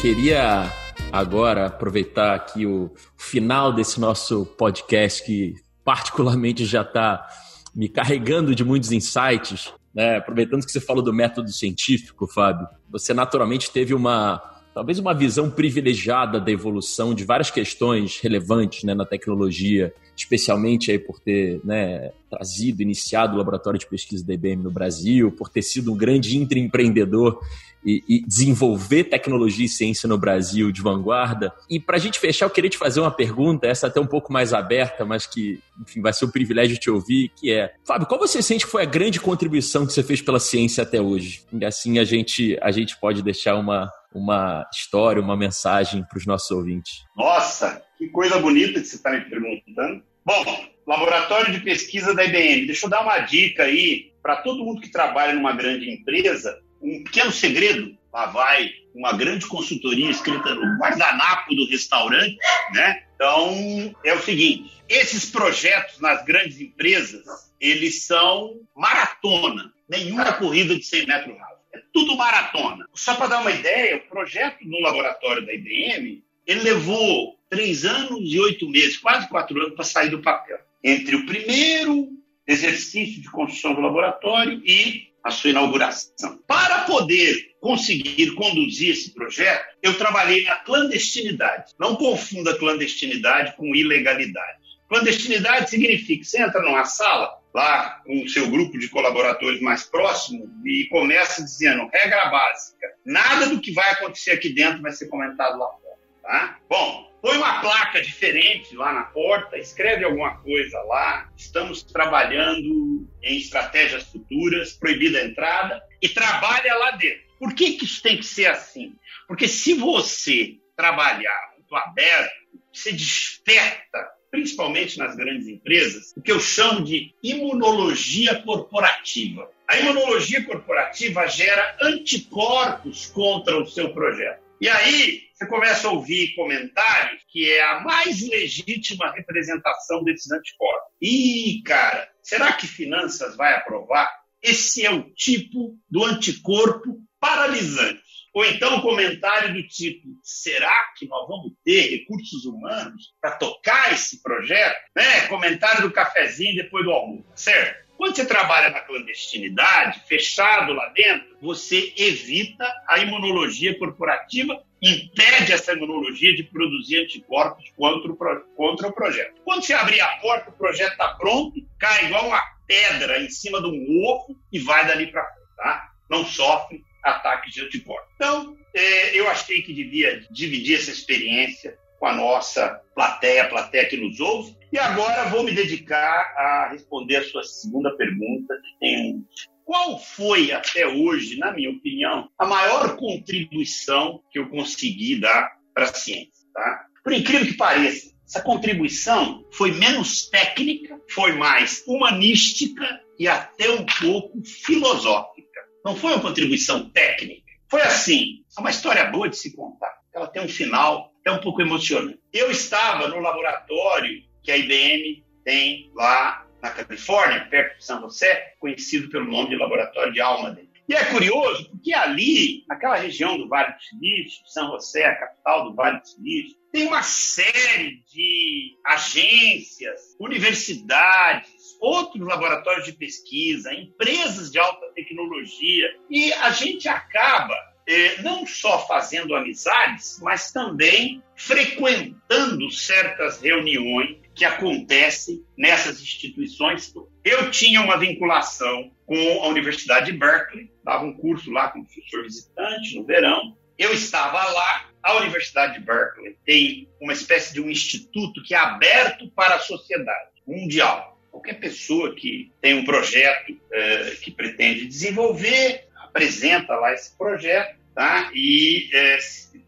[0.00, 0.70] Queria
[1.10, 7.26] agora aproveitar aqui o final desse nosso podcast que particularmente já está
[7.74, 10.18] me carregando de muitos insights, né?
[10.18, 15.50] Aproveitando que você falou do método científico, Fábio, você naturalmente teve uma talvez uma visão
[15.50, 22.12] privilegiada da evolução de várias questões relevantes né, na tecnologia, especialmente aí por ter né,
[22.28, 26.36] trazido, iniciado o laboratório de pesquisa da IBM no Brasil, por ter sido um grande
[26.36, 27.40] intraempreendedor
[27.84, 31.52] e, e desenvolver tecnologia e ciência no Brasil de vanguarda.
[31.70, 34.32] E para a gente fechar, eu queria te fazer uma pergunta, essa até um pouco
[34.32, 38.18] mais aberta, mas que enfim, vai ser um privilégio te ouvir, que é, Fábio, qual
[38.18, 41.44] você sente que foi a grande contribuição que você fez pela ciência até hoje?
[41.52, 46.26] E assim a gente, a gente pode deixar uma, uma história, uma mensagem para os
[46.26, 47.04] nossos ouvintes?
[47.16, 50.02] Nossa, que coisa bonita que você está me perguntando.
[50.24, 52.66] Bom, laboratório de pesquisa da IBM.
[52.66, 56.58] Deixa eu dar uma dica aí para todo mundo que trabalha numa grande empresa.
[56.80, 57.96] Um pequeno segredo.
[58.12, 62.38] Lá vai uma grande consultoria escrita no guardanapo do restaurante,
[62.72, 63.02] né?
[63.14, 67.24] Então, é o seguinte, esses projetos nas grandes empresas,
[67.60, 72.88] eles são maratona, nenhuma corrida de 100 metros rasos é tudo maratona.
[72.94, 78.20] Só para dar uma ideia, o projeto no laboratório da IBM, ele levou três anos
[78.22, 80.58] e oito meses, quase quatro anos, para sair do papel.
[80.82, 82.08] Entre o primeiro
[82.46, 86.38] exercício de construção do laboratório e a sua inauguração.
[86.46, 91.72] Para poder conseguir conduzir esse projeto, eu trabalhei na clandestinidade.
[91.80, 94.66] Não confunda clandestinidade com ilegalidade.
[94.88, 99.82] Clandestinidade significa que você entra numa sala, lá com o seu grupo de colaboradores mais
[99.82, 105.08] próximo e começa dizendo regra básica, nada do que vai acontecer aqui dentro vai ser
[105.08, 105.85] comentado lá fora,
[106.26, 106.58] tá?
[106.68, 113.38] Bom, põe uma placa diferente lá na porta, escreve alguma coisa lá, estamos trabalhando em
[113.38, 117.24] estratégias futuras, proibida a entrada, e trabalha lá dentro.
[117.38, 118.94] Por que, que isso tem que ser assim?
[119.28, 122.34] Porque se você trabalhar muito aberto,
[122.72, 129.50] você desperta principalmente nas grandes empresas, o que eu chamo de imunologia corporativa.
[129.66, 134.40] A imunologia corporativa gera anticorpos contra o seu projeto.
[134.60, 140.88] E aí você começa a ouvir comentários que é a mais legítima representação desses anticorpos.
[141.00, 144.10] Ih, cara, será que finanças vai aprovar?
[144.42, 148.00] Esse é o tipo do anticorpo paralisante.
[148.32, 153.92] Ou então o comentário do tipo: será que nós vamos ter recursos humanos para tocar
[153.92, 154.76] esse projeto?
[154.94, 155.26] Né?
[155.28, 157.86] Comentário do cafezinho depois do almoço, certo?
[157.96, 165.72] Quando você trabalha na clandestinidade, fechado lá dentro, você evita a imunologia corporativa, impede essa
[165.72, 168.16] imunologia de produzir anticorpos contra o,
[168.56, 169.40] contra o projeto.
[169.44, 173.60] Quando você abrir a porta, o projeto está pronto, cai igual uma pedra em cima
[173.60, 175.46] de um ovo e vai dali para fora.
[175.56, 175.90] Tá?
[176.10, 178.08] Não sofre ataques de anticorpos.
[178.16, 183.88] Então, é, eu achei que devia dividir essa experiência com a nossa plateia, a plateia
[183.88, 184.56] que nos ouve.
[184.72, 189.24] E agora vou me dedicar a responder a sua segunda pergunta, que tem um.
[189.66, 195.86] Qual foi até hoje, na minha opinião, a maior contribuição que eu consegui dar para
[195.86, 196.46] a ciência?
[196.54, 196.86] Tá?
[197.02, 202.84] Por incrível que pareça, essa contribuição foi menos técnica, foi mais humanística
[203.18, 205.60] e até um pouco filosófica.
[205.84, 207.42] Não foi uma contribuição técnica.
[207.68, 209.92] Foi assim, é uma história boa de se contar.
[210.14, 212.20] Ela tem um final até um pouco emocionante.
[212.32, 218.54] Eu estava no laboratório que a IBM tem lá na Califórnia, perto de São José,
[218.58, 220.68] conhecido pelo nome de Laboratório de Almaden.
[220.88, 225.64] E é curioso porque ali, naquela região do Vale do Silício, São José, a capital
[225.64, 234.50] do Vale do Silício, tem uma série de agências, universidades, outros laboratórios de pesquisa, empresas
[234.50, 237.54] de alta tecnologia, e a gente acaba
[237.88, 246.94] eh, não só fazendo amizades, mas também frequentando certas reuniões que acontecem nessas instituições.
[247.24, 252.22] Eu tinha uma vinculação com a Universidade de Berkeley, dava um curso lá como professor
[252.22, 253.56] visitante no verão.
[253.78, 254.90] Eu estava lá.
[255.02, 259.60] A Universidade de Berkeley tem uma espécie de um instituto que é aberto para a
[259.60, 267.16] sociedade mundial qualquer pessoa que tem um projeto é, que pretende desenvolver, apresenta lá esse
[267.16, 268.30] projeto, tá?
[268.34, 269.18] E é,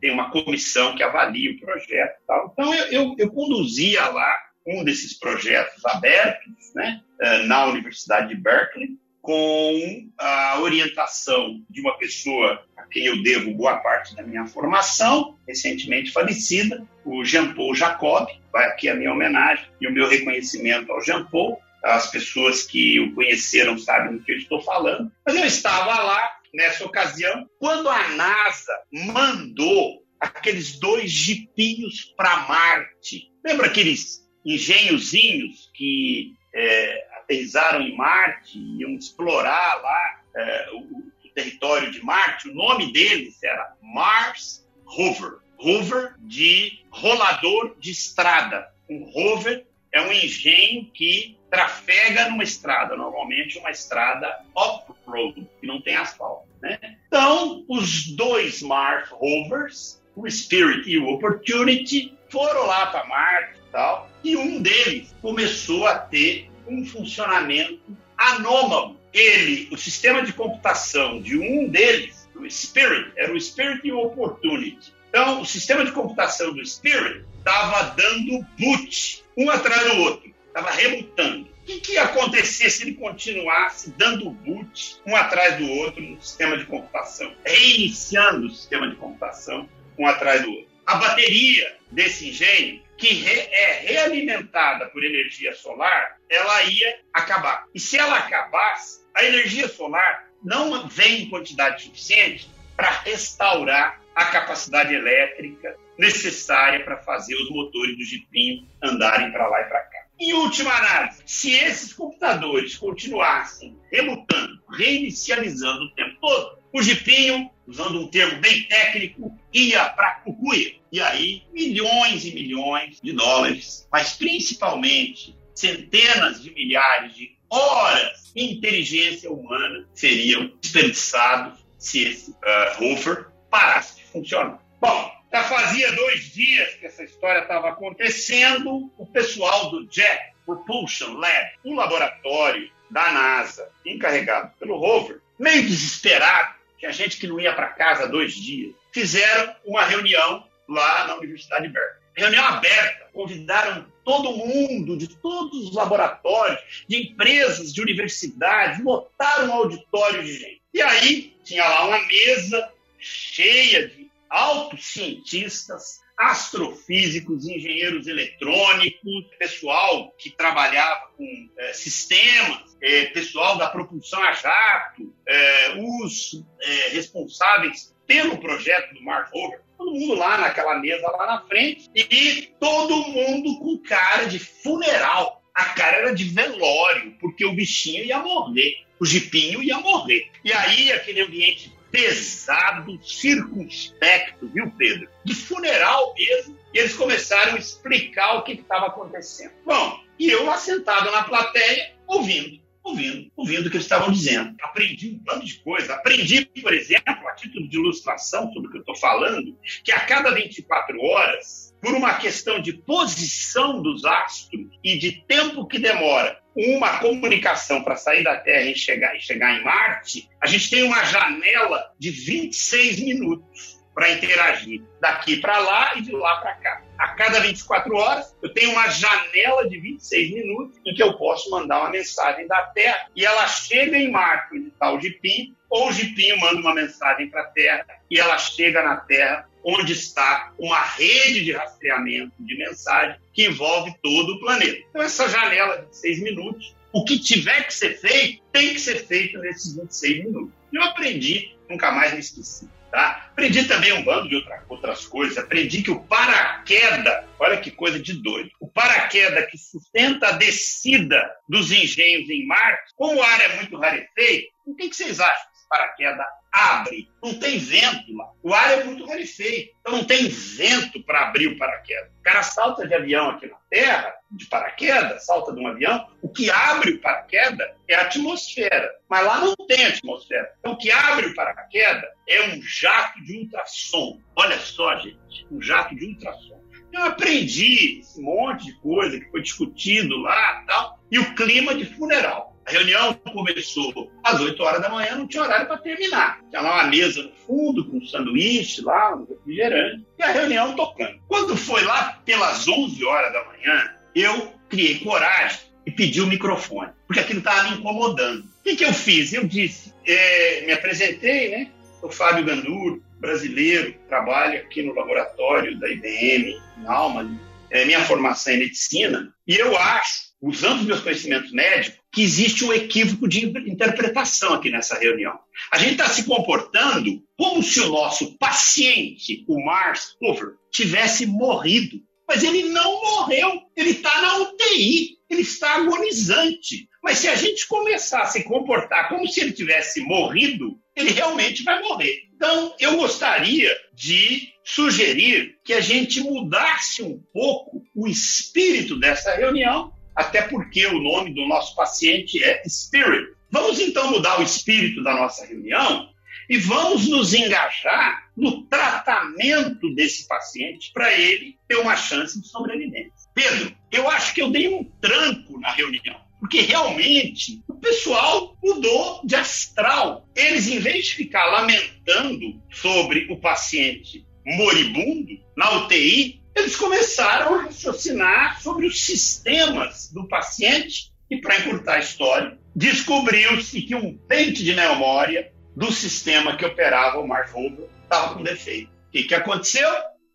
[0.01, 2.17] tem uma comissão que avalia o projeto.
[2.27, 2.49] Tá?
[2.53, 4.35] Então, eu, eu, eu, conduzia lá
[4.69, 7.01] um desses projetos abertos, né?
[7.21, 13.53] É, na Universidade de Berkeley, com a orientação de uma pessoa a quem eu devo
[13.53, 18.29] boa parte da minha formação, recentemente falecida, o Jean-Paul Jacob.
[18.53, 21.59] Vai aqui a minha homenagem e o meu reconhecimento ao Jean-Paul.
[21.85, 25.11] As pessoas que o conheceram sabem do que eu estou falando.
[25.27, 33.31] Mas eu estava lá nessa ocasião quando a NASA mandou aqueles dois jipinhos para Marte.
[33.45, 41.91] Lembra aqueles engenhozinhos que é, aterrizaram em Marte, iam explorar lá é, o, o, território
[41.93, 42.49] de Marte.
[42.49, 45.39] O nome deles era Mars Rover.
[45.57, 48.73] Rover de rolador de estrada.
[48.89, 55.81] Um rover é um engenho que trafega numa estrada, normalmente uma estrada off-road, que não
[55.81, 56.49] tem asfalto.
[56.61, 56.79] Né?
[57.07, 64.11] Então, os dois Mars Rovers, o Spirit e o Opportunity, foram lá para Marte tal,
[64.23, 67.81] e um deles começou a ter um funcionamento
[68.17, 68.99] anômalo.
[69.13, 74.01] Ele, o sistema de computação de um deles, o Spirit, era o Spirit e o
[74.01, 74.93] Opportunity.
[75.09, 80.71] Então, o sistema de computação do Spirit estava dando boot um atrás do outro, estava
[80.71, 81.49] rebutando.
[81.63, 86.21] O que, que ia acontecer se ele continuasse dando boot um atrás do outro no
[86.21, 90.69] sistema de computação, reiniciando o sistema de computação um atrás do outro?
[90.87, 97.65] A bateria desse engenho que re, é realimentada por energia solar, ela ia acabar.
[97.73, 104.27] E se ela acabasse, a energia solar não vem em quantidade suficiente para restaurar a
[104.27, 109.99] capacidade elétrica necessária para fazer os motores do jipinho andarem para lá e para cá.
[110.19, 118.01] Em última análise, se esses computadores continuassem remutando, reinicializando o tempo todo, o jipinho, usando
[118.01, 120.75] um termo bem técnico, ia para a cucuia.
[120.91, 128.43] E aí, milhões e milhões de dólares, mas principalmente centenas de milhares de horas de
[128.43, 134.63] inteligência humana seriam desperdiçados se esse uh, rover parasse de funcionar.
[134.81, 138.91] Bom, já fazia dois dias que essa história estava acontecendo.
[138.97, 146.55] O pessoal do Jet Propulsion Lab, um laboratório da NASA, encarregado pelo rover, meio desesperado,
[146.79, 151.67] tinha gente que não ia para casa dois dias, fizeram uma reunião lá na Universidade
[151.67, 151.99] de Berkeley.
[152.17, 159.53] Reunião aberta, convidaram todo mundo de todos os laboratórios, de empresas, de universidades, lotaram um
[159.53, 160.63] auditório de gente.
[160.75, 170.31] E aí tinha lá uma mesa cheia de altos cientistas, astrofísicos, engenheiros eletrônicos, pessoal que
[170.31, 176.43] trabalhava com é, sistemas, é, pessoal da propulsão a jato, é, os
[176.91, 179.61] responsáveis pelo projeto do Mark Rover.
[179.77, 185.41] Todo mundo lá naquela mesa lá na frente e todo mundo com cara de funeral.
[185.55, 190.31] A cara era de velório, porque o bichinho ia morrer, o jipinho ia morrer.
[190.45, 195.09] E aí aquele ambiente pesado, circunspecto, viu, Pedro?
[195.25, 196.59] De funeral mesmo.
[196.73, 199.53] E eles começaram a explicar o que estava acontecendo.
[199.65, 204.55] Bom, e eu lá sentado na plateia, ouvindo ouvindo, ouvindo o que eles estavam dizendo.
[204.63, 205.95] Aprendi um tanto de coisa.
[205.95, 210.01] Aprendi, por exemplo, a título de ilustração sobre o que eu estou falando, que a
[210.01, 216.41] cada 24 horas, por uma questão de posição dos astros e de tempo que demora
[216.57, 220.83] uma comunicação para sair da Terra e chegar, e chegar em Marte, a gente tem
[220.83, 226.83] uma janela de 26 minutos para interagir daqui para lá e de lá para cá
[226.97, 231.51] a cada 24 horas, eu tenho uma janela de 26 minutos em que eu posso
[231.51, 235.89] mandar uma mensagem da Terra e ela chega em Marte, onde está o Jipim, ou
[235.89, 240.53] o Jipinho manda uma mensagem para a Terra e ela chega na Terra, onde está
[240.61, 244.79] uma rede de rastreamento de mensagem que envolve todo o planeta.
[244.91, 249.05] Então, essa janela de 26 minutos, o que tiver que ser feito, tem que ser
[249.07, 250.55] feito nesses 26 minutos.
[250.73, 252.69] Eu aprendi, nunca mais me esqueci.
[252.91, 253.29] Tá?
[253.31, 255.37] Aprendi também um bando de outra, outras coisas.
[255.37, 261.31] Aprendi que o paraquedas, olha que coisa de doido, o paraquedas que sustenta a descida
[261.49, 265.58] dos engenhos em Marte, como o ar é muito rarefeito, o que, que vocês acham
[265.69, 267.09] paraquedas abre?
[267.23, 268.31] Não tem vento lá.
[268.43, 272.11] O ar é muito rarefeito, então não tem vento para abrir o paraquedas.
[272.19, 276.29] O cara salta de avião aqui na Terra, de paraquedas, salta de um avião, o
[276.29, 278.91] que abre o paraquedas é a atmosfera.
[279.09, 280.53] Mas lá não tem atmosfera.
[280.59, 284.21] Então, o que abre o paraquedas é um jato de ultrassom.
[284.37, 286.59] Olha só, gente, um jato de ultrassom.
[286.93, 291.85] Eu aprendi esse monte de coisa que foi discutido lá tal, e o clima de
[291.85, 292.48] funeral.
[292.69, 296.39] A reunião começou às 8 horas da manhã, não tinha horário para terminar.
[296.51, 300.77] Tinha lá uma mesa no fundo, com um sanduíche lá, um refrigerante, e a reunião
[300.77, 301.19] tocando.
[301.27, 306.93] Quando foi lá pelas 11 horas da manhã, eu criei coragem e pedi o microfone,
[307.07, 308.41] porque aquilo estava me incomodando.
[308.41, 309.33] O que, que eu fiz?
[309.33, 311.71] Eu disse, é, me apresentei, né?
[312.03, 317.27] Sou Fábio Ganduro, brasileiro, trabalho aqui no laboratório da IBM, em Alma.
[317.71, 322.65] É, minha formação é medicina, e eu acho, usando os meus conhecimentos médicos, que existe
[322.65, 325.39] um equívoco de interpretação aqui nessa reunião.
[325.71, 332.01] A gente está se comportando como se o nosso paciente, o Mars Hoover, tivesse morrido
[332.29, 336.87] mas ele não morreu, ele está na UTI, ele está agonizante.
[337.03, 341.63] Mas se a gente começar a se comportar como se ele tivesse morrido, ele realmente
[341.63, 342.25] vai morrer.
[342.35, 349.91] Então, eu gostaria de sugerir que a gente mudasse um pouco o espírito dessa reunião,
[350.19, 353.29] até porque o nome do nosso paciente é Spirit.
[353.53, 356.09] Vamos então mudar o espírito da nossa reunião
[356.51, 363.13] e vamos nos engajar no tratamento desse paciente para ele ter uma chance de sobrevivência.
[363.33, 369.21] Pedro, eu acho que eu dei um tranco na reunião, porque realmente o pessoal mudou
[369.25, 370.29] de astral.
[370.35, 377.63] Eles, em vez de ficar lamentando sobre o paciente moribundo na UTI, eles começaram a
[377.63, 384.65] raciocinar sobre os sistemas do paciente e, para encurtar a história, descobriu-se que um pente
[384.65, 388.91] de memória do sistema que operava o Mark Rover estava com defeito.
[388.91, 389.89] O que, que aconteceu?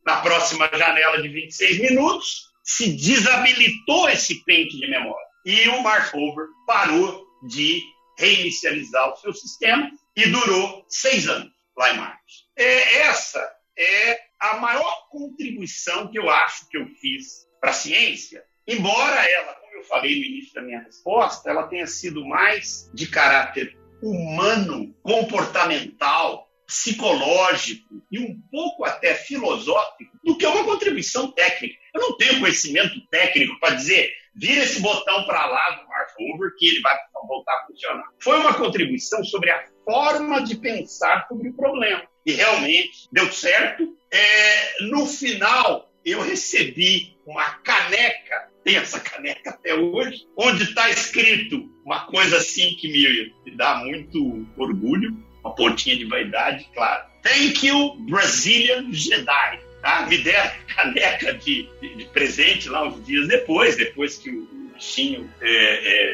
[0.05, 5.27] Na próxima janela de 26 minutos, se desabilitou esse pente de memória.
[5.45, 7.81] E o Mark Rover parou de
[8.17, 12.45] reinicializar o seu sistema e durou seis anos lá em Marte.
[12.55, 18.43] É, essa é a maior contribuição que eu acho que eu fiz para a ciência,
[18.67, 23.07] embora ela, como eu falei no início da minha resposta, ela tenha sido mais de
[23.07, 31.79] caráter humano, comportamental, psicológico e um pouco até filosófico do que uma contribuição técnica.
[31.95, 36.51] Eu não tenho conhecimento técnico para dizer vira esse botão para lá do Mark Over
[36.57, 38.09] que ele vai voltar a funcionar.
[38.21, 42.03] Foi uma contribuição sobre a forma de pensar sobre o problema.
[42.25, 43.95] E realmente deu certo.
[44.11, 51.69] É, no final, eu recebi uma caneca, tem essa caneca até hoje, onde está escrito
[51.85, 57.05] uma coisa assim que me, me dá muito orgulho, uma pontinha de vaidade, claro.
[57.21, 59.59] Thank you, Brazilian Jedi.
[59.81, 60.05] Tá?
[60.07, 65.29] Me deram caneca de, de, de, presente lá uns dias depois, depois que o bichinho
[65.41, 65.49] é,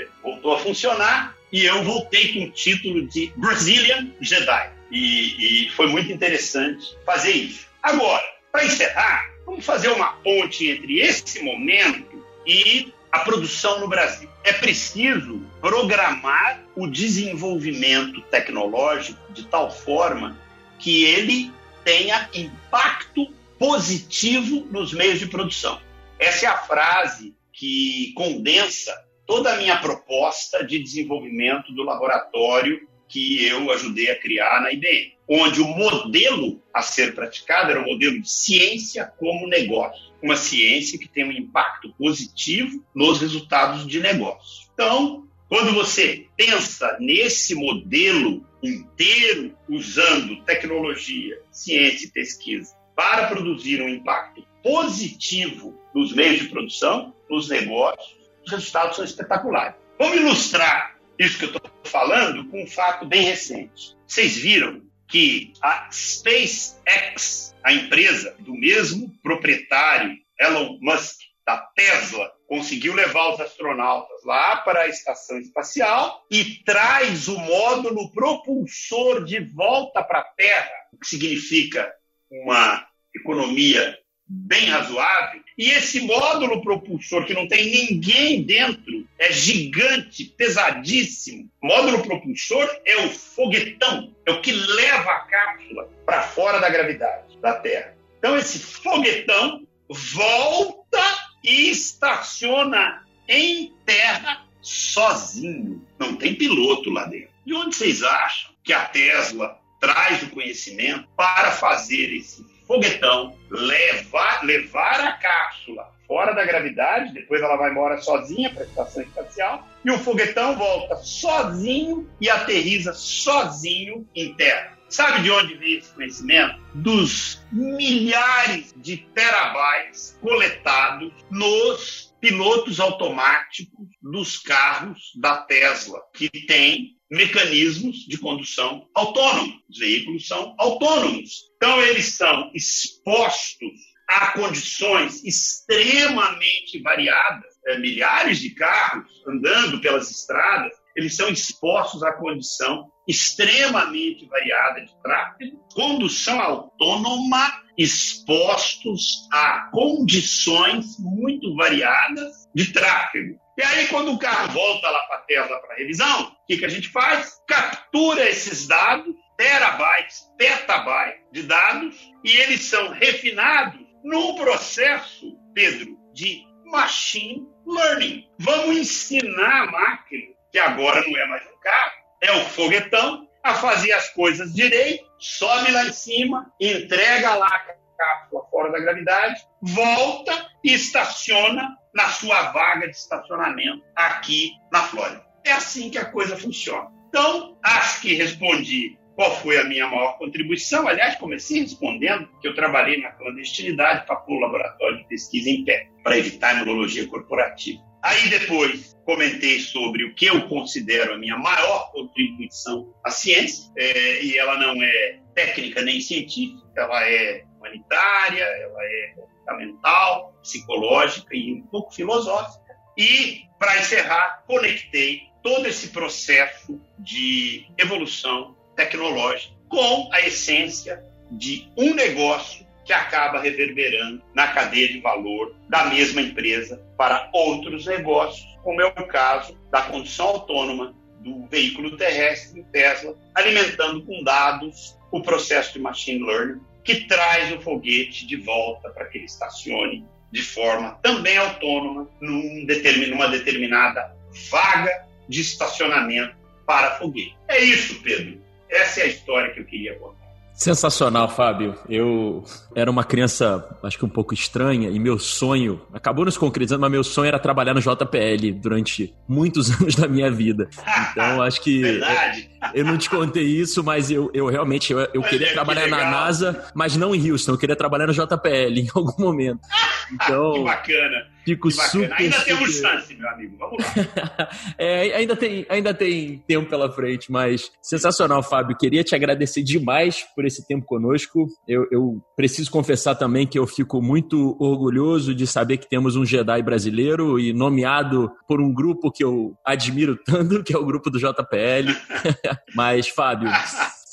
[0.02, 4.72] é, voltou a funcionar, e eu voltei com o título de Brazilian Jedi.
[4.92, 7.68] E, e foi muito interessante fazer isso.
[7.82, 14.30] Agora, para encerrar, vamos fazer uma ponte entre esse momento e a produção no Brasil.
[14.44, 20.38] É preciso programar o desenvolvimento tecnológico de tal forma
[20.78, 21.52] que ele
[21.84, 25.80] tenha impacto positivo nos meios de produção.
[26.18, 28.94] Essa é a frase que condensa
[29.26, 35.14] toda a minha proposta de desenvolvimento do laboratório que eu ajudei a criar na IBM,
[35.28, 40.98] onde o modelo a ser praticado era o modelo de ciência como negócio, uma ciência
[40.98, 44.70] que tem um impacto positivo nos resultados de negócio.
[44.74, 53.90] Então, quando você pensa nesse modelo inteiro, usando tecnologia, ciência e pesquisa para produzir um
[53.90, 59.76] impacto positivo nos meios de produção, nos negócios, os resultados são espetaculares.
[59.98, 63.96] Vamos ilustrar isso que eu estou falando com um fato bem recente.
[64.08, 72.94] Vocês viram que a SpaceX, a empresa do mesmo proprietário, Elon Musk, da Tesla, conseguiu
[72.94, 80.04] levar os astronautas lá para a estação espacial e traz o módulo propulsor de volta
[80.04, 81.92] para a Terra, o que significa
[82.30, 83.98] uma economia
[84.30, 85.42] bem razoável.
[85.58, 91.50] E esse módulo propulsor, que não tem ninguém dentro, é gigante, pesadíssimo.
[91.62, 97.38] Módulo propulsor é o foguetão, é o que leva a cápsula para fora da gravidade
[97.42, 97.98] da Terra.
[98.20, 101.04] Então, esse foguetão volta
[101.44, 105.86] e estaciona em terra sozinho.
[105.98, 107.30] Não tem piloto lá dentro.
[107.46, 114.46] De onde vocês acham que a Tesla traz o conhecimento para fazer esse foguetão, levar,
[114.46, 119.68] levar a cápsula fora da gravidade, depois ela vai embora sozinha para a estação espacial,
[119.84, 124.78] e o foguetão volta sozinho e aterriza sozinho em terra.
[124.88, 126.60] Sabe de onde veio esse conhecimento?
[126.76, 138.06] Dos milhares de terabytes coletados nos pilotos automáticos dos carros da Tesla, que tem mecanismos
[138.08, 139.56] de condução autônomos.
[139.70, 141.50] Os veículos são autônomos.
[141.56, 143.72] Então, eles são expostos
[144.08, 147.50] a condições extremamente variadas.
[147.68, 155.02] É, milhares de carros andando pelas estradas, eles são expostos à condição extremamente variada de
[155.02, 163.40] tráfego, condução autônoma, expostos a condições muito variadas de tráfego.
[163.60, 166.64] E aí, quando o carro volta lá para a Tesla para revisão, o que, que
[166.64, 167.42] a gente faz?
[167.46, 176.42] Captura esses dados, terabytes, petabytes de dados, e eles são refinados num processo, Pedro, de
[176.72, 178.30] machine learning.
[178.40, 181.92] Vamos ensinar a máquina, que agora não é mais um carro,
[182.22, 187.60] é um foguetão, a fazer as coisas direito, sobe lá em cima, entrega lá a
[188.00, 195.26] cápsula fora da gravidade, volta e estaciona na sua vaga de estacionamento aqui na Flórida.
[195.46, 196.90] É assim que a coisa funciona.
[197.10, 200.88] Então, acho que respondi qual foi a minha maior contribuição.
[200.88, 205.66] Aliás, comecei respondendo que eu trabalhei na clandestinidade para pôr o laboratório de pesquisa em
[205.66, 207.82] pé, para evitar a neurologia corporativa.
[208.02, 214.24] Aí depois comentei sobre o que eu considero a minha maior contribuição à ciência, é,
[214.24, 221.54] e ela não é técnica nem científica, ela é humanitária, ela é comportamental, psicológica e
[221.54, 222.76] um pouco filosófica.
[222.98, 231.94] E, para encerrar, conectei todo esse processo de evolução tecnológica com a essência de um
[231.94, 238.82] negócio que acaba reverberando na cadeia de valor da mesma empresa para outros negócios, como
[238.82, 245.74] é o caso da condução autônoma do veículo terrestre Tesla, alimentando com dados o processo
[245.74, 250.98] de machine learning que traz o foguete de volta para que ele estacione de forma
[251.04, 252.66] também autônoma num
[253.10, 254.16] numa determinada
[254.50, 256.36] vaga de estacionamento
[256.66, 257.38] para foguete.
[257.48, 258.42] É isso, Pedro.
[258.68, 260.19] Essa é a história que eu queria contar.
[260.60, 261.74] Sensacional, Fábio.
[261.88, 262.44] Eu
[262.76, 266.92] era uma criança, acho que um pouco estranha, e meu sonho, acabou nos concretizando, mas
[266.92, 270.70] meu sonho era trabalhar no JPL durante muitos anos da minha vida.
[271.12, 271.82] Então, acho que.
[271.82, 272.50] Verdade.
[272.74, 275.92] Eu, eu não te contei isso, mas eu, eu realmente eu, eu queria trabalhar que
[275.92, 279.62] na NASA, mas não em Houston, eu queria trabalhar no JPL em algum momento.
[280.12, 281.28] Então, que bacana.
[281.50, 282.14] Fico super.
[282.14, 283.58] Ainda temos chance, meu amigo.
[283.58, 284.50] Vamos lá.
[284.78, 288.78] é, ainda, tem, ainda tem tempo pela frente, mas sensacional, Fábio.
[288.78, 291.48] Queria te agradecer demais por esse tempo conosco.
[291.68, 296.26] Eu, eu preciso confessar também que eu fico muito orgulhoso de saber que temos um
[296.26, 301.10] Jedi brasileiro e nomeado por um grupo que eu admiro tanto, que é o grupo
[301.10, 301.92] do JPL.
[302.76, 303.50] mas, Fábio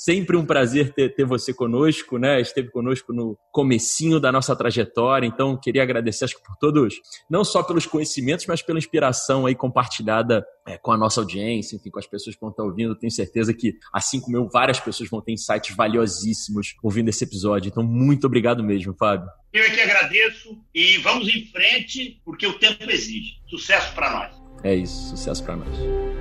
[0.07, 2.39] Sempre um prazer ter, ter você conosco, né?
[2.39, 6.95] Esteve conosco no comecinho da nossa trajetória, então queria agradecer acho que por todos,
[7.29, 11.89] não só pelos conhecimentos, mas pela inspiração aí compartilhada é, com a nossa audiência, enfim,
[11.89, 12.95] com as pessoas que vão estar ouvindo.
[12.95, 17.67] Tenho certeza que, assim como eu, várias pessoas vão ter insights valiosíssimos ouvindo esse episódio.
[17.67, 19.27] Então, muito obrigado mesmo, Fábio.
[19.51, 23.41] Eu é que agradeço e vamos em frente, porque o tempo exige.
[23.49, 24.33] Sucesso para nós.
[24.63, 26.16] É isso, sucesso para nós.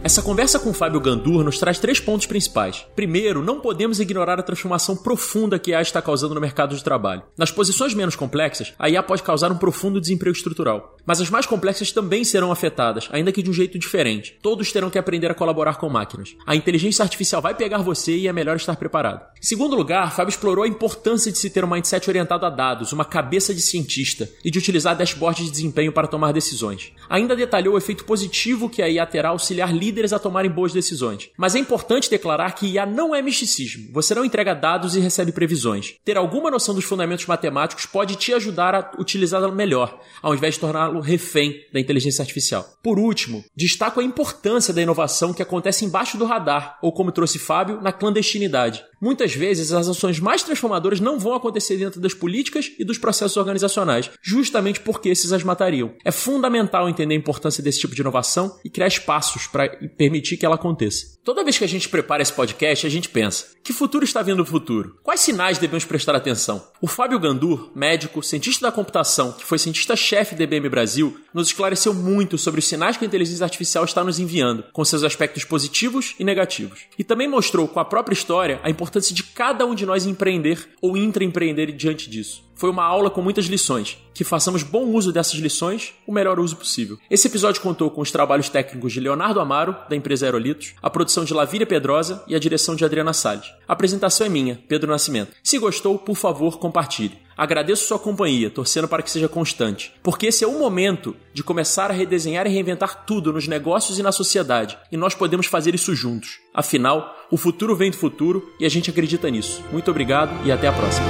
[0.00, 2.86] Essa conversa com Fábio Gandur nos traz três pontos principais.
[2.94, 6.84] Primeiro, não podemos ignorar a transformação profunda que a IA está causando no mercado de
[6.84, 7.24] trabalho.
[7.36, 10.96] Nas posições menos complexas, a IA pode causar um profundo desemprego estrutural.
[11.04, 14.38] Mas as mais complexas também serão afetadas, ainda que de um jeito diferente.
[14.40, 16.36] Todos terão que aprender a colaborar com máquinas.
[16.46, 19.26] A inteligência artificial vai pegar você e é melhor estar preparado.
[19.36, 22.92] Em segundo lugar, Fábio explorou a importância de se ter um mindset orientado a dados,
[22.92, 26.92] uma cabeça de cientista e de utilizar dashboards de desempenho para tomar decisões.
[27.10, 31.30] Ainda detalhou o efeito positivo que a IA terá auxiliar líderes a tomarem boas decisões.
[31.36, 33.92] Mas é importante declarar que IA não é misticismo.
[33.92, 35.94] Você não entrega dados e recebe previsões.
[36.04, 40.60] Ter alguma noção dos fundamentos matemáticos pode te ajudar a utilizá-la melhor, ao invés de
[40.60, 42.66] torná-lo refém da inteligência artificial.
[42.82, 47.38] Por último, destaco a importância da inovação que acontece embaixo do radar, ou como trouxe
[47.38, 48.84] Fábio, na clandestinidade.
[49.00, 53.36] Muitas vezes as ações mais transformadoras não vão acontecer dentro das políticas e dos processos
[53.36, 55.94] organizacionais, justamente porque esses as matariam.
[56.04, 60.44] É fundamental entender a importância desse tipo de inovação e criar espaços para permitir que
[60.44, 61.18] ela aconteça.
[61.24, 64.42] Toda vez que a gente prepara esse podcast, a gente pensa: que futuro está vindo
[64.42, 64.98] o futuro?
[65.02, 66.66] Quais sinais devemos prestar atenção?
[66.80, 71.92] O Fábio Gandur, médico, cientista da computação, que foi cientista-chefe da IBM Brasil, nos esclareceu
[71.92, 76.14] muito sobre os sinais que a inteligência artificial está nos enviando, com seus aspectos positivos
[76.18, 76.86] e negativos.
[76.98, 80.06] E também mostrou com a própria história a importância importância de cada um de nós
[80.06, 82.48] empreender ou intraempreender diante disso.
[82.54, 83.98] Foi uma aula com muitas lições.
[84.12, 86.98] Que façamos bom uso dessas lições, o melhor uso possível.
[87.08, 91.24] Esse episódio contou com os trabalhos técnicos de Leonardo Amaro, da empresa Aerolitos, a produção
[91.24, 93.46] de Lavíria Pedrosa e a direção de Adriana Salles.
[93.68, 95.36] A apresentação é minha, Pedro Nascimento.
[95.44, 97.16] Se gostou, por favor, compartilhe.
[97.36, 101.88] Agradeço sua companhia, torcendo para que seja constante, porque esse é o momento de começar
[101.88, 105.94] a redesenhar e reinventar tudo nos negócios e na sociedade, e nós podemos fazer isso
[105.94, 106.40] juntos.
[106.58, 109.62] Afinal, o futuro vem do futuro e a gente acredita nisso.
[109.70, 111.06] Muito obrigado e até a próxima.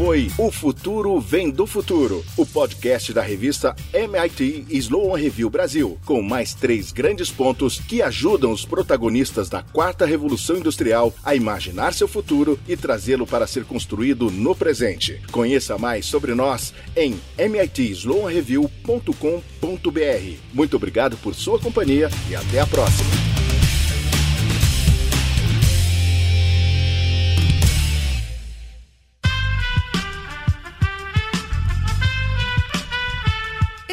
[0.00, 6.22] Foi O Futuro Vem do Futuro, o podcast da revista MIT Sloan Review Brasil, com
[6.22, 12.08] mais três grandes pontos que ajudam os protagonistas da quarta revolução industrial a imaginar seu
[12.08, 15.20] futuro e trazê-lo para ser construído no presente.
[15.30, 20.34] Conheça mais sobre nós em mitsloanreview.com.br.
[20.54, 23.49] Muito obrigado por sua companhia e até a próxima.